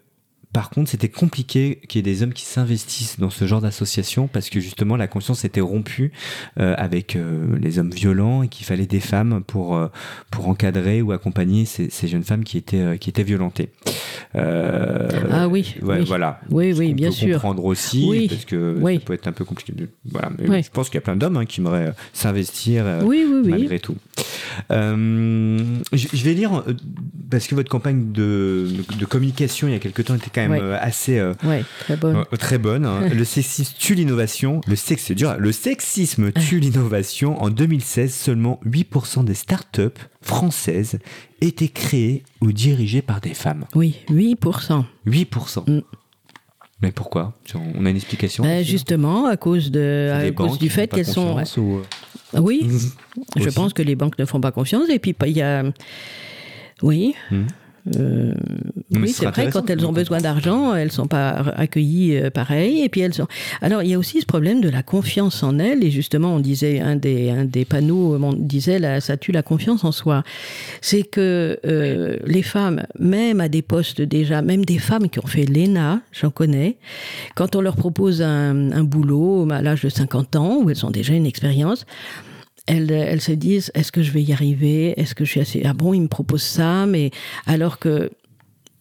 [0.57, 4.25] par contre, c'était compliqué qu'il y ait des hommes qui s'investissent dans ce genre d'association
[4.25, 6.11] parce que justement la conscience était rompue
[6.59, 9.85] euh, avec euh, les hommes violents et qu'il fallait des femmes pour euh,
[10.31, 13.69] pour encadrer ou accompagner ces, ces jeunes femmes qui étaient qui étaient violentées.
[14.33, 16.05] Ah oui, ouais, oui.
[16.07, 16.41] voilà.
[16.49, 17.33] Oui, oui, bien peut sûr.
[17.33, 18.95] comprendre aussi Oui, parce que oui.
[18.95, 19.73] ça peut être un peu compliqué.
[19.73, 22.83] de- Voilà, mais je pense qu'il y a plein d'hommes hein, qui aimeraient s'investir.
[23.45, 23.95] malgré tout.
[24.71, 26.63] Je, vais lire,
[27.29, 30.46] parce que votre campagne de, de communication il y a quelque temps était quand même
[30.51, 30.59] Ouais.
[30.61, 32.17] euh, assez euh, Ouais, très bonne.
[32.17, 32.85] euh, très bonne.
[32.85, 33.07] hein.
[33.13, 34.61] Le sexisme tue l'innovation.
[34.67, 35.35] Le sexe, dur.
[35.37, 37.41] Le sexisme tue l'innovation.
[37.41, 39.81] En 2016, seulement 8% des startups
[40.21, 40.99] françaises
[41.41, 43.65] étaient créées ou dirigées par des femmes.
[43.75, 44.83] Oui, 8%.
[45.07, 45.69] 8%.
[45.69, 45.81] Mm.
[46.83, 47.33] Mais pourquoi?
[47.55, 51.07] On a une explication Ben, là-dessus justement, à cause, de, à cause du fait qu'elles
[51.07, 51.35] sont.
[51.57, 51.81] ou-
[52.35, 52.67] Oui,
[53.35, 53.55] je Aussi.
[53.55, 54.87] pense que les banques ne font pas confiance.
[54.89, 55.63] Et puis, il y a.
[56.83, 57.15] Oui.
[57.31, 57.47] Mhm.
[57.95, 58.33] Euh,
[58.91, 62.83] oui, ce c'est vrai, quand elles ont besoin d'argent, elles sont pas accueillies euh, pareil.
[62.83, 63.27] Et puis elles sont.
[63.61, 65.83] Alors, il y a aussi ce problème de la confiance en elles.
[65.83, 69.43] Et justement, on disait, un des, un des panneaux on disait, là, ça tue la
[69.43, 70.23] confiance en soi.
[70.81, 75.27] C'est que euh, les femmes, même à des postes déjà, même des femmes qui ont
[75.27, 76.77] fait l'ENA, j'en connais,
[77.35, 80.91] quand on leur propose un, un boulot à l'âge de 50 ans, où elles ont
[80.91, 81.85] déjà une expérience,
[82.68, 84.99] elles, se disent est-ce que je vais y arriver?
[84.99, 85.63] Est-ce que je suis assez.
[85.65, 87.11] Ah bon, il me propose ça, mais
[87.45, 88.11] alors que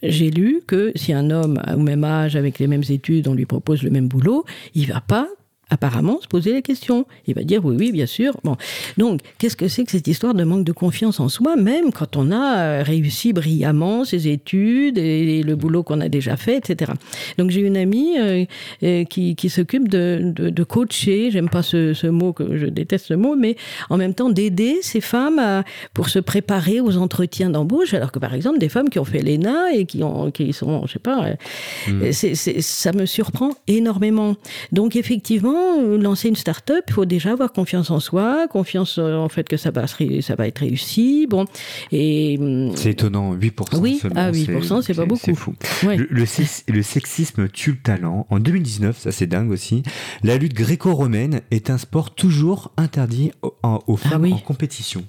[0.03, 3.47] j'ai lu que si un homme au même âge, avec les mêmes études, on lui
[3.47, 5.29] propose le même boulot, il va pas
[5.71, 7.07] apparemment se poser la question.
[7.27, 8.37] Il va dire oui, oui, bien sûr.
[8.45, 8.57] Bon.
[8.99, 12.17] Donc, qu'est-ce que c'est que cette histoire de manque de confiance en soi, même quand
[12.17, 16.93] on a euh, réussi brillamment ses études et le boulot qu'on a déjà fait, etc.
[17.37, 18.45] Donc, j'ai une amie euh,
[18.85, 22.67] euh, qui, qui s'occupe de, de, de coacher, j'aime pas ce, ce mot, que je
[22.67, 23.57] déteste ce mot, mais
[23.91, 25.65] en même temps d'aider ces femmes à-
[25.95, 29.21] pour se préparer aux entretiens d'embauche, alors que par exemple, des femmes qui ont fait
[29.23, 31.27] l'ENA et qui, ont, qui sont, je sais pas,
[32.13, 34.37] c'est- ça me surprend énormément.
[34.73, 39.17] Donc, effectivement, euh, lancer une start-up, il faut déjà avoir confiance en soi, confiance euh,
[39.17, 41.27] en fait que ça va, ça être réussi.
[41.29, 41.45] Bon,
[41.93, 42.37] et.
[42.41, 43.79] hum, C'est étonnant, 8%.
[43.79, 45.35] Oui, seulement, ah, 8%, c'est pas beaucoup.
[45.35, 45.55] Fou.
[45.85, 45.97] ouais.
[45.97, 48.27] Le, le sex- le sexisme tue le talent.
[48.31, 49.83] En 2019, ça c'est dingue aussi,
[50.23, 54.33] la lutte gréco-romaine est un sport toujours interdit aux, femmes Ah oui.
[54.33, 55.05] en compétition.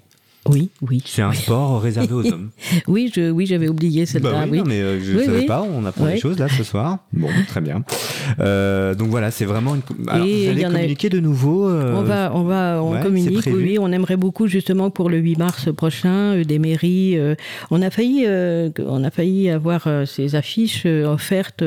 [0.50, 1.02] Oui, oui.
[1.06, 2.50] C'est un sport réservé aux hommes.
[2.88, 4.32] Oui, je, oui j'avais oublié celle-là.
[4.32, 4.58] Bah oui, oui.
[4.60, 5.46] non, mais euh, je ne Oui, savais oui.
[5.46, 7.00] pas, on apprend des choses là ce soir.
[7.14, 7.84] Bon, très bien.
[8.40, 9.82] Euh, donc voilà, c'est vraiment une.
[10.08, 12.82] Alors, Et vous allez y en a- communiquer de nouveau euh, On va, on va,
[12.84, 13.46] on ouais, communique.
[13.48, 17.18] Oui, on aimerait beaucoup justement pour le 8 mars prochain des mairies.
[17.72, 18.26] on a failli,
[18.86, 21.64] on a failli avoir ces affiches offertes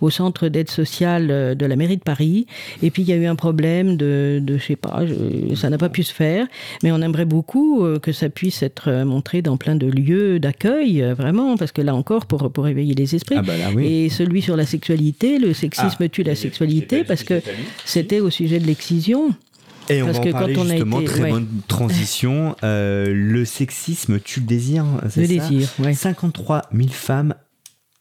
[0.00, 2.46] au centre d'aide sociale de la mairie de Paris.
[2.82, 5.70] Et puis il y a eu un problème de, de je sais pas, je- ça
[5.70, 6.46] n'a pas pu se faire.
[6.82, 11.02] Mais on aimerait beaucoup que ça puisse être euh, montré dans plein de lieux d'accueil,
[11.02, 13.36] euh, vraiment, parce que là encore pour pour éveiller les esprits.
[13.38, 13.86] Ah bah là, oui.
[13.86, 17.40] Et celui sur la sexualité, le sexisme Ah, tue la sexualité parce que
[17.84, 19.34] c'était au sujet de l'excision.
[19.88, 21.30] Et on Parce va en que parler quand on a justement, été- très ouais.
[21.30, 22.54] bonne transition.
[22.62, 25.92] Euh, le sexisme tue le désir, c'est Le ça désir, ouais.
[25.92, 27.34] 53 000 femmes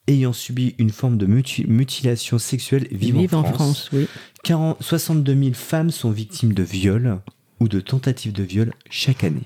[0.08, 3.90] ayant subi une forme de muti- mutilation sexuelle vivent, Vive en France.
[3.94, 4.06] oui.
[4.44, 7.20] 40 62 000 femmes sont victimes de viols
[7.60, 9.44] ou de tentatives de viol chaque année.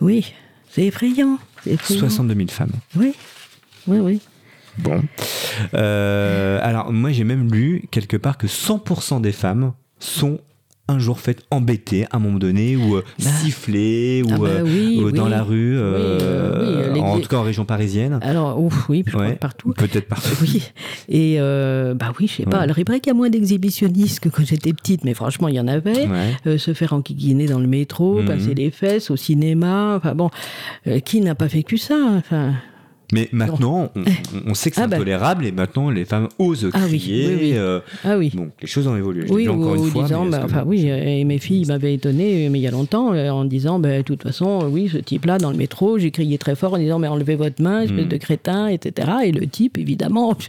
[0.00, 0.32] Oui,
[0.70, 1.38] c'est effrayant.
[1.66, 2.00] effrayant.
[2.00, 2.72] 62 000 femmes.
[2.96, 3.14] Oui,
[3.86, 4.20] oui, oui.
[4.78, 5.02] Bon.
[5.74, 10.40] Euh, alors, moi, j'ai même lu quelque part que 100% des femmes sont
[10.88, 13.30] un jour faites embêter à un moment donné ou euh, Bah.
[13.30, 15.30] siffler ou Ah bah euh, oui, ou dans oui.
[15.30, 18.18] la rue, euh, euh, en tout cas en région parisienne.
[18.22, 19.72] Alors, ouf, oui, je crois que partout.
[19.76, 20.28] Peut-être partout.
[20.40, 20.62] Oui,
[21.08, 22.58] et euh, bah oui, je sais pas.
[22.58, 25.54] Alors, il paraît qu'il y a moins d'exhibitionnistes que quand j'étais petite, mais franchement, il
[25.56, 26.06] y en avait.
[26.06, 26.36] Ouais.
[26.46, 28.26] Euh, se faire enquiquiner dans le métro, Mhm.
[28.26, 29.94] passer les fesses au cinéma.
[29.96, 30.30] Enfin bon,
[30.86, 32.52] euh, qui n'a pas vécu ça Enfin,
[33.12, 34.02] Mais maintenant, on,
[34.48, 34.96] on sait que c'est Ah bah.
[34.96, 37.26] intolérable et maintenant les femmes osent Ah oui, crier.
[37.28, 37.52] oui, oui.
[37.56, 38.30] euh, ah oui.
[38.34, 39.26] bon, les choses ont évolué.
[39.26, 40.02] Je Oui, ou, encore une ou fois.
[40.02, 42.70] disant, bah, enfin oui, euh, et mes filles m'avaient étonné, euh, mais il y a
[42.70, 46.36] longtemps, en disant, bah, de toute façon, oui, ce type-là, dans le métro, j'ai crié
[46.36, 48.08] très fort en disant, mais enlevez votre main, espèce Mm.
[48.08, 49.08] de crétin, etc.
[49.24, 50.36] Et le type, évidemment,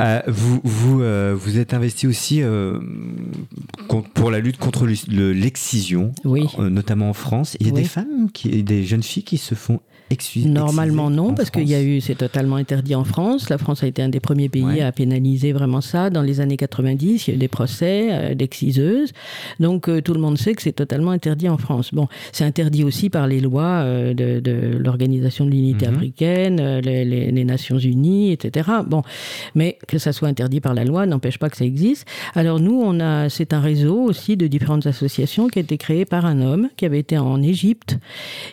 [0.00, 2.42] Euh, vous, vous, euh, vous êtes investi aussi
[4.14, 6.46] pour la lutte contre le- le- l'excision, Oui.
[6.58, 7.56] notamment en France.
[7.60, 7.82] Il y a Oui.
[7.82, 9.78] des femmes, qui, des jeunes filles qui se font
[10.46, 13.48] Normalement non, parce qu'il y a eu, c'est totalement interdit en France.
[13.50, 14.80] La France a été un des premiers pays Ouais.
[14.80, 16.10] à pénaliser vraiment ça.
[16.10, 19.12] Dans les années 90, il y a eu des procès euh, d'exciseuses.
[19.60, 21.90] Donc euh, tout le monde sait que c'est totalement interdit en France.
[21.92, 25.94] Bon, c'est interdit aussi par les lois euh, de, de l'Organisation de l'Unité Mhm.
[25.96, 28.68] africaine, euh, les, les- les Nations Unies, etc.
[28.86, 29.02] Bon,
[29.54, 32.06] mais que ça soit interdit par la loi n'empêche pas que ça existe.
[32.34, 36.04] Alors nous, on a, c'est un réseau aussi de différentes associations qui a été créé
[36.04, 37.98] par un homme qui avait été en Égypte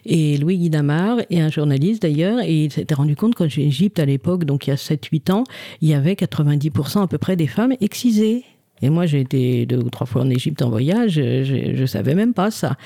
[0.06, 4.06] et Louis Guidamar et un journaliste d'ailleurs, et il s'était rendu compte qu'en Égypte à
[4.06, 5.44] l'époque, donc il y a 7-8 ans,
[5.82, 8.44] il y avait 90% à peu près des femmes excisées.
[8.84, 11.86] Et moi, j'ai été deux ou trois fois en Égypte en voyage, euh, je, je
[11.86, 12.78] savais même pas ça.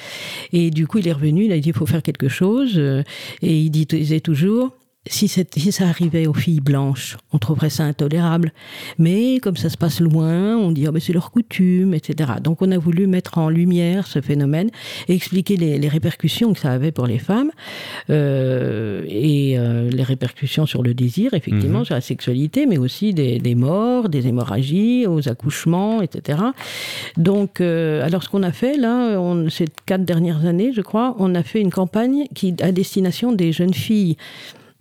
[0.52, 2.74] Et du coup, il est revenu, il a dit, il faut faire quelque chose.
[2.76, 3.02] euh,
[3.42, 4.72] Et il disait toujours,
[5.08, 8.52] si, ça arrivait aux filles blanches, on trouverait ça intolérable.
[8.98, 12.34] Mais comme ça se passe loin, on dit, oh, mais c'est leur coutume, etc.
[12.42, 14.70] Donc on a voulu mettre en lumière ce phénomène
[15.08, 17.52] et expliquer les, les répercussions que ça avait pour les femmes
[18.10, 21.86] euh, et euh, les répercussions sur le désir, effectivement, Mhm.
[21.86, 26.40] sur la sexualité, mais aussi des, des morts, des hémorragies, aux accouchements, etc.
[27.18, 31.16] Donc, euh, alors ce qu'on a fait là, on, ces quatre dernières années, je crois,
[31.20, 34.18] on a fait une campagne qui à destination des jeunes filles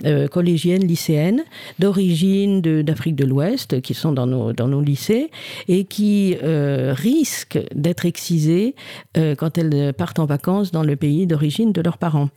[0.05, 1.45] euh, collégiennes, lycéennes,
[1.79, 5.31] d'origine d'Afrique de, l'Ouest, qui sont dans nos, dans nos lycées,
[5.69, 8.75] et qui euh, risquent d'être excisées
[9.17, 12.29] euh, quand elles partent en vacances dans le pays d'origine de leurs parents,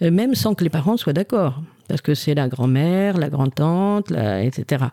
[0.00, 1.62] même sans que les parents soient d'accord.
[1.88, 4.84] Parce que c'est la grand-mère, la grand-tante, la- etc.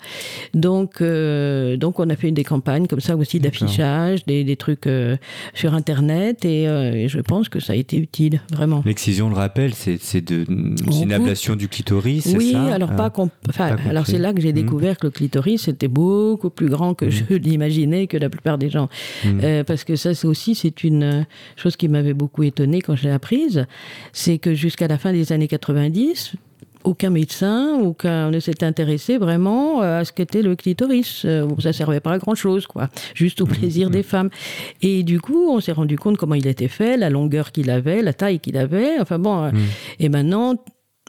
[0.53, 4.87] Donc, euh, donc, on a fait des campagnes comme ça aussi d'affichage, des, des trucs
[4.87, 5.15] euh,
[5.53, 8.81] sur Internet, et, euh, et je pense que ça a été utile, vraiment.
[8.85, 13.11] L'excision, on le rappelle, c'est une ablation du clitoris, c'est Oui, ça alors Euh, pas,
[13.49, 14.55] enfin, pas alors c'est là que j'ai Mhm.
[14.61, 18.69] découvert que le clitoris était beaucoup plus grand que je l'imaginais que la plupart des
[18.69, 18.89] gens.
[19.25, 21.25] Euh, parce que ça c'est aussi c'est une
[21.55, 23.65] chose qui m'avait beaucoup étonnée quand je l'ai apprise,
[24.13, 26.33] c'est que jusqu'à la fin des années 90
[26.83, 31.23] aucun médecin, aucun ne s'est intéressé vraiment euh, à ce qu'était le clitoris.
[31.25, 32.89] Euh, Ça servait pas à grand chose, quoi.
[33.15, 34.29] Juste au plaisir des femmes.
[34.81, 38.01] Et du coup, on s'est rendu compte comment il était fait, la longueur qu'il avait,
[38.01, 38.99] la taille qu'il avait.
[38.99, 39.45] Enfin bon.
[39.45, 39.51] euh,
[39.99, 40.55] Et maintenant,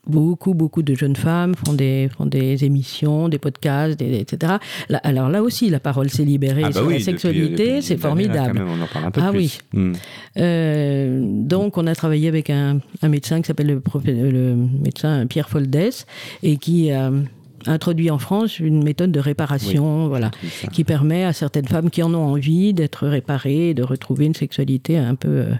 [0.06, 4.54] beaucoup, beaucoup de jeunes femmes font des, font des émissions, des podcasts, des- etc.
[4.88, 7.94] Là- alors là aussi, la parole s'est libérée Ah bah sur oui, la sexualité, c'est
[7.94, 8.58] là, formidable.
[8.58, 9.38] même, on en parle un peu Ah plus.
[9.38, 9.58] oui.
[9.74, 9.92] Hmm.
[10.38, 16.06] Euh, donc, on a travaillé avec un, un médecin qui s'appelle le, médecin Pierre Foldès
[16.42, 17.10] et qui a
[17.66, 22.02] introduit en France une méthode de réparation, voilà, Oui, qui permet à certaines femmes qui
[22.02, 25.52] en ont envie d'être réparées, et de retrouver une sexualité un peu, euh,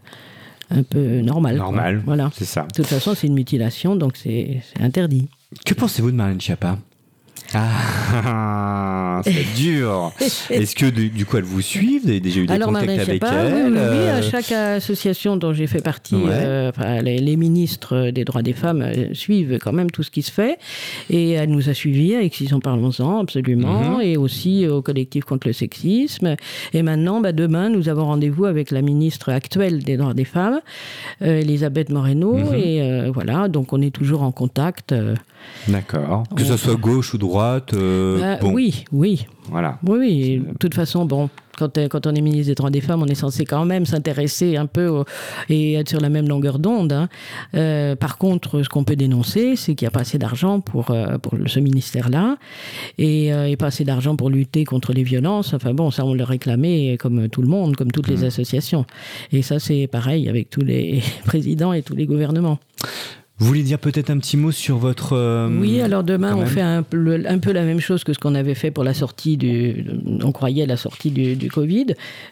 [0.70, 1.56] un peu normale.
[1.56, 1.64] quoi.
[1.66, 2.30] Normal, Voilà.
[2.34, 2.62] c'est ça.
[2.62, 5.28] De toute façon, c'est une mutilation, donc c'est c'est interdit.
[5.66, 6.78] Que pensez-vous de Marlène Schiappa?
[7.54, 10.12] Ah, c'est dur.
[10.50, 13.04] Est-ce que du, coup elle vous suit Vous avez déjà eu des Alors, contacts avec
[13.04, 16.30] Schiappa, oui, elle oui, oui, euh, à chaque association dont j'ai fait partie, Ouais.
[16.30, 20.10] euh, enfin, les, les ministres des droits des femmes euh, suivent quand même tout ce
[20.10, 20.58] qui se fait.
[21.08, 24.00] Et elle nous a suivis avec Excision Parlons-en, absolument, Mhm.
[24.02, 26.36] et aussi au collectif contre le sexisme.
[26.72, 30.60] Et maintenant, bah, demain, nous avons rendez-vous avec la ministre actuelle des droits des femmes,
[31.22, 32.34] euh, Elisabeth Moreno.
[32.34, 32.54] Mhm.
[32.54, 34.94] Et euh, voilà, donc on est toujours en contact.
[35.68, 36.24] Euh, D'accord.
[36.36, 37.74] Que On- ce soit gauche ou droite.
[37.74, 39.78] euh, bon, Oui, oui, Voilà.
[39.86, 40.38] Oui, oui.
[40.38, 41.28] De toute façon, bon,
[41.58, 43.84] quand, euh, quand on est ministre des droits des femmes, on est censé quand même
[43.84, 45.04] s'intéresser un peu au-
[45.48, 46.92] et être sur la même longueur d'onde.
[46.92, 47.08] hein.
[47.54, 50.90] Euh, par contre, ce qu'on peut dénoncer, c'est qu'il n'y a pas assez d'argent pour,
[50.92, 52.36] euh, pour ce ministère-là
[52.98, 55.52] et, euh, et pas assez d'argent pour lutter contre les violences.
[55.52, 58.84] Enfin bon, ça, on le réclamait comme tout le monde, comme toutes les associations.
[59.32, 62.58] Et ça, c'est pareil avec tous les présidents et tous les gouvernements.
[63.40, 65.14] Vous voulez dire peut-être un petit mot sur votre.
[65.14, 68.12] euh, Oui, alors demain, on fait un peu, le- un peu la même chose que
[68.12, 69.86] ce qu'on avait fait pour la sortie du.
[70.22, 71.86] On croyait la sortie du, du Covid.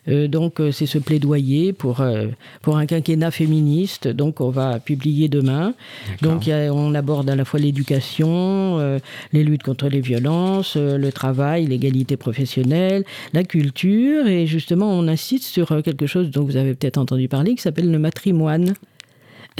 [0.08, 2.26] Euh, donc, euh, c'est ce plaidoyer pour, euh,
[2.60, 4.06] pour un quinquennat féministe.
[4.06, 5.72] Donc, on va publier demain.
[6.20, 8.98] Donc, il y a- on aborde à la fois l'éducation,
[9.32, 14.26] les luttes contre les violences, le travail, l'égalité professionnelle, la culture.
[14.26, 17.90] Et justement, on insiste sur quelque chose dont vous avez peut-être entendu parler qui s'appelle
[17.90, 18.74] le matrimoine.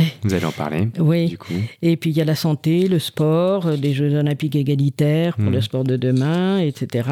[0.22, 0.88] Vous allez en parler.
[0.99, 1.28] Oui.
[1.28, 1.53] Du coup.
[1.82, 5.46] Et puis il y a la santé, le sport, euh, des Jeux olympiques égalitaires pour
[5.46, 5.53] Mhm.
[5.53, 7.09] le sport de demain, etc.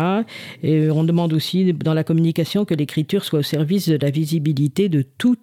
[0.63, 4.11] Et euh, on demande aussi dans la communication que l'écriture soit au service de la
[4.11, 5.37] visibilité de tout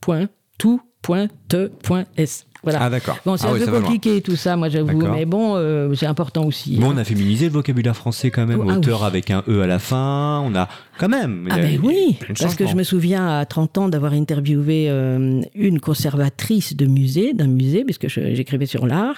[0.00, 2.46] point, tout point, te point s.
[2.62, 2.78] Voilà.
[2.80, 3.18] Ah d'accord.
[3.26, 6.06] Bon, c'est Ah un oui, peu compliqué tout ça, moi j'avoue, mais bon, euh, c'est
[6.06, 6.76] important aussi.
[6.78, 9.06] Bon, on a féminisé le vocabulaire français quand même, Oh, ah auteur oui.
[9.08, 10.40] avec un E à la fin.
[10.46, 10.68] On a
[10.98, 11.48] quand même.
[11.50, 15.80] Ah ben oui, parce que je me souviens à 30 ans d'avoir interviewé euh, une
[15.80, 19.16] conservatrice de musée, d'un musée, puisque j'écrivais sur l'art,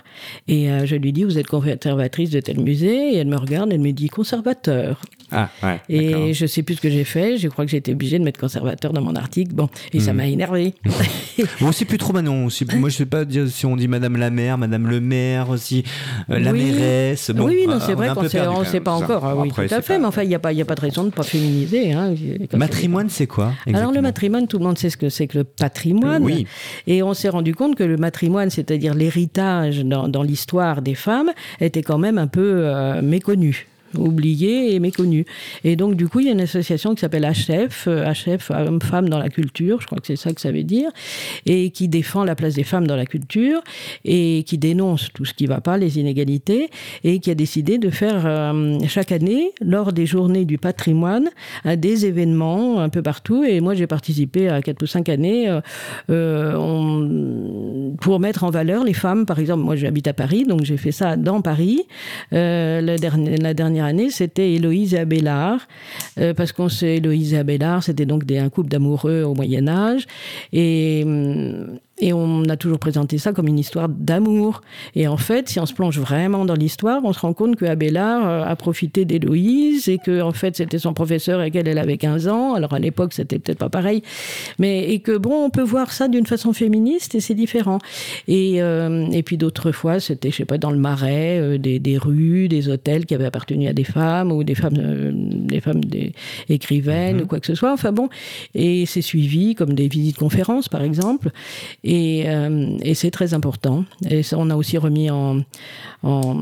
[0.48, 3.72] et euh, je lui dis, vous êtes conservatrice de tel musée, et elle me regarde,
[3.72, 5.00] elle me dit, conservateur.
[5.32, 5.80] Ah, ouais.
[5.88, 7.38] Et je sais plus ce que j'ai fait.
[7.38, 9.52] Je crois que j'ai été obligée de mettre conservateur dans mon article.
[9.54, 10.16] Bon, et ça Mhm.
[10.18, 10.74] m'a énervé.
[11.60, 12.14] Bon, c'est plus trop
[12.46, 12.64] aussi.
[12.76, 15.82] Moi, je sais pas dire si on dit Madame la maire, Madame le maire aussi,
[16.30, 16.64] euh, la Oui.
[16.70, 17.30] mairesse.
[17.32, 19.24] Bon, oui, oui, non, euh, c'est vrai qu'on peu sait, pas encore.
[19.24, 19.98] Ah oui, tout à fait.
[19.98, 21.63] Mais enfin, il n'y a pas de raison de ne pas féminiser.
[21.72, 22.14] Hein,
[22.54, 25.44] Matrimoine, c'est quoi Alors le matrimoine, tout le monde sait ce que c'est que le
[25.44, 26.22] patrimoine.
[26.22, 26.46] Oui.
[26.86, 31.30] Et on s'est rendu compte que le matrimoine, c'est-à-dire l'héritage dans, dans l'histoire des femmes,
[31.60, 33.66] était quand même un peu euh, méconnu
[33.96, 35.24] oublié et méconnu.
[35.64, 39.08] Et donc, du coup, il y a une association qui s'appelle HF, euh, HF, Hommes-Femmes
[39.08, 40.90] dans la culture, je crois que c'est ça que ça veut dire,
[41.46, 43.60] et qui défend la place des femmes dans la culture,
[44.04, 46.70] et qui dénonce tout ce qui ne va pas, les inégalités,
[47.04, 51.30] et qui a décidé de faire euh, chaque année, lors des journées du patrimoine,
[51.64, 53.44] à des événements un peu partout.
[53.44, 55.60] Et moi, j'ai participé à quatre ou cinq années euh,
[56.10, 59.26] euh, on- pour mettre en valeur les femmes.
[59.26, 61.82] Par exemple, moi, j'habite à Paris, donc j'ai fait ça dans Paris.
[62.32, 65.66] Euh, la, dernière, la dernière c'était Héloïse et Abélard,
[66.18, 69.68] euh, parce qu'on sait Héloïse et Abélard, c'était donc des, un couple d'amoureux au Moyen
[69.68, 70.06] Âge.
[70.52, 74.60] Et, hum, et on a toujours présenté ça comme une histoire d'amour.
[74.94, 77.64] Et en fait, si on se plonge vraiment dans l'histoire, on se rend compte que
[77.64, 81.78] Abélard euh, a profité d'Héloïse et que en fait c'était son professeur et qu'elle elle
[81.78, 82.52] avait 15 ans.
[82.52, 84.02] Alors à l'époque, c'était peut-être pas pareil,
[84.58, 87.78] mais et que bon, on peut voir ça d'une façon féministe et c'est différent.
[88.28, 91.78] Et, euh, et puis d'autres fois, c'était je sais pas dans le Marais, euh, des,
[91.78, 95.60] des rues, des hôtels qui avaient appartenu à des femmes ou des femmes, euh, des
[95.62, 96.12] femmes des
[96.50, 97.72] écrivaines ou quoi que ce soit.
[97.72, 98.10] Enfin bon,
[98.54, 101.30] et c'est suivi comme des visites conférences par exemple.
[101.82, 101.93] Et,
[102.26, 103.84] euh, et c'est très important.
[104.08, 105.40] Et on a aussi remis en,
[106.02, 106.40] en,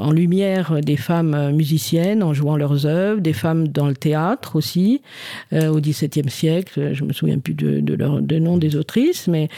[0.00, 5.02] en lumière des femmes musiciennes en jouant leurs œuvres, des femmes dans le théâtre aussi,
[5.52, 6.90] euh, au XVIIe siècle.
[6.92, 9.48] Je me souviens plus de, de leur de nom des autrices, mais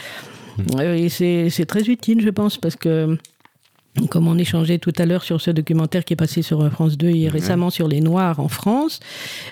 [0.75, 3.17] euh, et c'est c'est très utile, je pense, parce que
[4.09, 7.09] comme on échangeait tout à l'heure sur ce documentaire qui est passé sur France 2
[7.09, 8.99] et récemment sur les Noirs en France,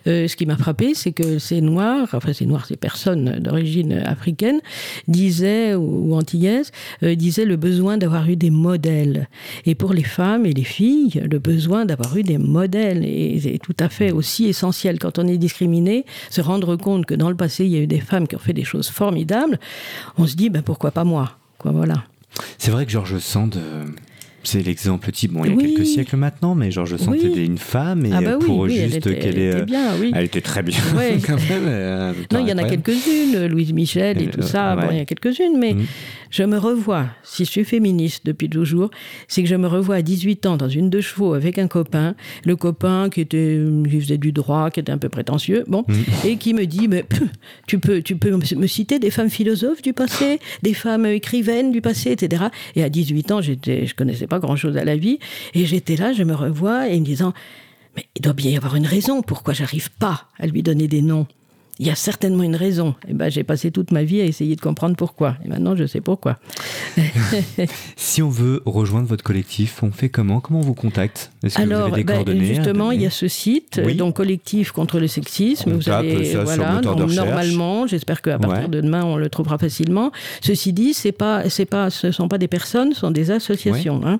[0.07, 3.93] euh, ce qui m'a frappé, c'est que ces Noirs, enfin ces Noirs, ces personnes d'origine
[3.93, 4.61] africaine,
[5.07, 6.71] disaient, ou, ou antillaises,
[7.03, 9.27] euh, disaient le besoin d'avoir eu des modèles.
[9.65, 13.61] Et pour les femmes et les filles, le besoin d'avoir eu des modèles est, est
[13.61, 14.99] tout à fait aussi essentiel.
[14.99, 17.87] Quand on est discriminé, se rendre compte que dans le passé, il y a eu
[17.87, 19.59] des femmes qui ont fait des choses formidables,
[20.17, 21.37] on se dit, ben, pourquoi pas moi?
[21.57, 22.03] Quoi, voilà.
[22.57, 23.85] C'est vrai que Georges Sand, euh,
[24.47, 25.31] c'est l'exemple type.
[25.33, 25.73] Bon, il y a Oui.
[25.73, 27.25] quelques siècles maintenant, mais Georges Sand Oui.
[27.25, 29.49] était une femme et Ah bah oui, pour oui, elle juste était- qu'elle elle est.
[29.49, 30.11] était bien, oui.
[30.15, 31.17] Elle était très bien Ouais.
[31.25, 31.63] quand même.
[31.67, 34.81] euh, Non, il y en a quelques-unes, Louise Michel et tout ça, ouais.
[34.83, 35.85] bon, il y a quelques-unes, mais Mhm.
[36.35, 38.89] Je me revois, si je suis féministe depuis toujours,
[39.29, 42.13] c'est que je me revois à 18 ans dans une deux chevaux avec un copain,
[42.43, 43.57] le copain qui était,
[43.89, 46.03] qui faisait du droit, qui était un peu prétentieux, bon, Mhm.
[46.25, 47.05] et qui me dit, mais
[47.67, 51.79] tu peux, tu peux me citer des femmes philosophes du passé, des femmes écrivaines du
[51.79, 52.43] passé, etc.
[52.75, 55.19] Et à 18 ans, j'étais, je connaissais pas grand-chose à la vie,
[55.53, 57.31] et j'étais là, je me revois, et me disant,
[57.95, 61.01] mais il doit bien y avoir une raison pourquoi j'arrive pas à lui donner des
[61.01, 61.27] noms.
[61.77, 62.95] Il y a certainement une raison.
[63.07, 65.35] Et ben, j'ai passé toute ma vie à essayer de comprendre pourquoi.
[65.43, 66.37] Et maintenant, je sais pourquoi.
[67.97, 70.39] Si on veut rejoindre votre collectif, on fait comment?
[70.39, 71.31] Comment on vous contacte?
[71.43, 73.95] Est-ce que vous Alors, avez des ben, coordonnées justement, il y a ce site, Oui.
[73.95, 75.71] donc collectif contre le sexisme.
[75.73, 78.67] On vous allez, ça voilà, donc, normalement, j'espère qu'à partir Ouais.
[78.69, 80.11] de demain, on le trouvera facilement.
[80.41, 84.01] Ceci dit, c'est pas, c'est pas, ce sont pas des personnes, ce sont des associations.
[84.05, 84.19] hein.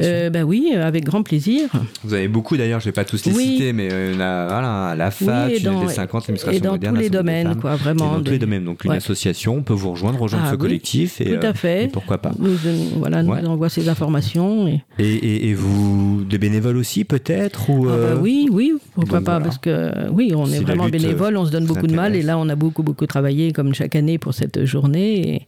[0.00, 1.68] Euh, ben oui, avec grand plaisir.
[2.04, 3.44] Vous avez beaucoup d'ailleurs, je vais pas tous les Oui.
[3.44, 7.02] citer, mais euh, la, voilà, la FAC, Oui, dans- UNED 50, et l'administration moderne, tous
[7.02, 7.60] les domaines, femmes.
[7.60, 8.12] quoi, vraiment.
[8.14, 8.64] dans tous les domaines.
[8.64, 8.96] Donc une Ouais.
[8.98, 11.20] association peut vous rejoindre, rejoindre Ah ce oui, collectif.
[11.20, 11.84] Et, Tout à euh, fait.
[11.84, 12.32] et pourquoi pas.
[12.38, 12.50] Nous,
[12.96, 13.42] voilà, Ouais.
[13.42, 14.66] nous envoie ces informations.
[14.68, 14.82] Et...
[14.98, 19.18] Et, et- et vous, des bénévoles aussi peut-être ou, Ah bah euh, oui, oui, pourquoi
[19.18, 19.44] donc pas, voilà.
[19.44, 22.22] parce que oui, on est vraiment euh, bénévole, on se donne beaucoup de mal, et
[22.22, 25.46] là on a beaucoup beaucoup travaillé comme chaque année pour cette journée, et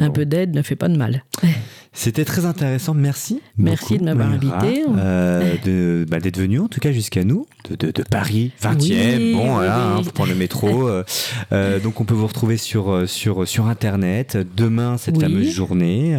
[0.00, 1.24] un peu d'aide ne fait pas de mal.
[1.96, 3.40] C'était très intéressant, merci.
[3.56, 4.82] Merci beaucoup, de m'avoir invité.
[4.98, 9.16] euh, de, bah, d'être venu en tout cas jusqu'à nous, de, de- de Paris, 20e.
[9.16, 10.00] Oui, bon, voilà, oui.
[10.00, 10.88] hein, faut prendre le métro.
[10.88, 11.04] euh,
[11.52, 14.36] euh, donc on peut vous retrouver sur, sur, sur Internet.
[14.56, 15.22] Demain, cette Oui.
[15.22, 16.18] fameuse journée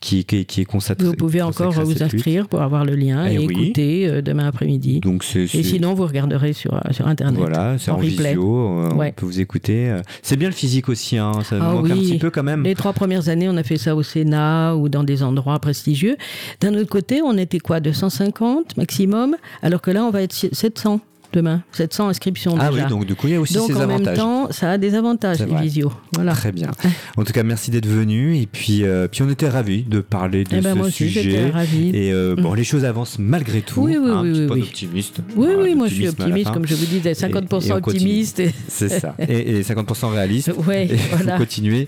[0.00, 1.06] qui, qui, qui est consacrée.
[1.06, 2.02] vous pouvez encore vous lutte.
[2.02, 4.98] inscrire pour avoir le lien Eh et écouter demain après-midi.
[5.00, 7.38] Donc c'est, Et sinon, vous regarderez sur, sur Internet.
[7.38, 8.30] Voilà, c'est en, en replay.
[8.30, 9.14] visio, Ouais.
[9.16, 9.96] on peut vous écouter.
[10.22, 12.64] C'est bien le physique aussi, hein, ça Ah manque un petit peu quand même.
[12.64, 16.16] Les trois premières années, on a fait ça au Sénat ou dans des endroits prestigieux.
[16.60, 21.00] D'un autre côté, on était quoi 250 maximum, alors que là, on va être 700
[21.32, 21.62] demain.
[21.72, 22.84] 700 inscriptions Ah déjà.
[22.84, 24.06] oui, donc du coup, il y a aussi Donc ses en avantages.
[24.06, 25.92] même temps, ça a des avantages, les visios.
[26.14, 26.32] Voilà.
[26.32, 26.70] Très bien.
[27.16, 28.36] En tout cas, merci d'être venu.
[28.38, 31.10] Et puis, euh, puis on était ravis de parler de Eh ben, ce moi aussi,
[31.10, 31.50] sujet.
[31.50, 31.90] ravie.
[31.94, 33.82] Et euh, bon, les choses avancent malgré tout.
[33.82, 34.60] Oui, oui, hein, oui, petit oui, peu oui.
[34.60, 35.16] d'optimiste.
[35.36, 38.40] Oui, Voilà, oui, moi je suis optimiste, comme je vous disais, 50% Et- optimiste.
[38.40, 39.14] et- C'est ça.
[39.28, 40.48] Et, et 50% réaliste.
[40.48, 41.32] Et voilà.
[41.34, 41.86] vous continuez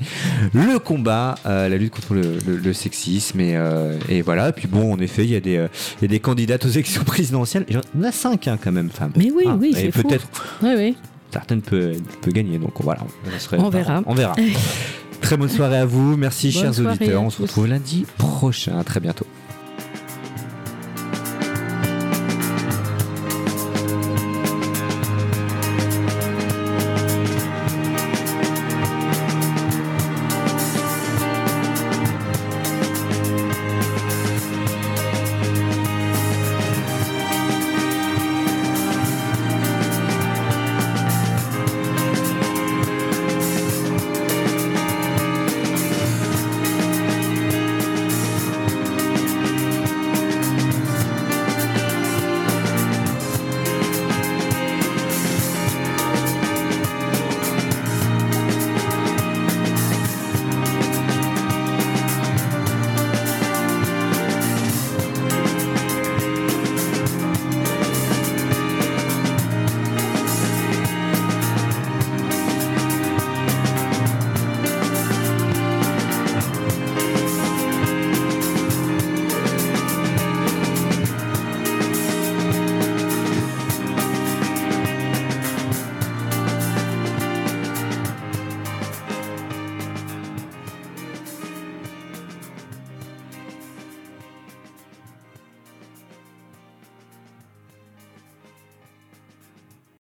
[0.52, 3.40] le combat, euh, la lutte contre le, le- le sexisme.
[3.40, 3.56] Et,
[4.08, 4.48] et voilà.
[4.50, 5.66] Et puis bon, en effet, il y, a des,
[5.98, 7.64] il y a des candidates aux élections présidentielles.
[7.68, 9.12] Il y en a cinq hein, quand même, femmes.
[9.16, 10.26] Mais Mais oui, Ah, oui, et peut-être
[10.62, 10.96] Oui, oui.
[11.32, 12.58] certaines peut, peut gagner.
[12.58, 14.02] Donc voilà, on, serait- On verra.
[14.06, 14.34] On verra.
[15.20, 16.16] Très bonne soirée à vous.
[16.16, 17.22] Merci, Bonne chers auditeurs.
[17.22, 18.78] On se retrouve lundi prochain.
[18.78, 19.26] À très bientôt.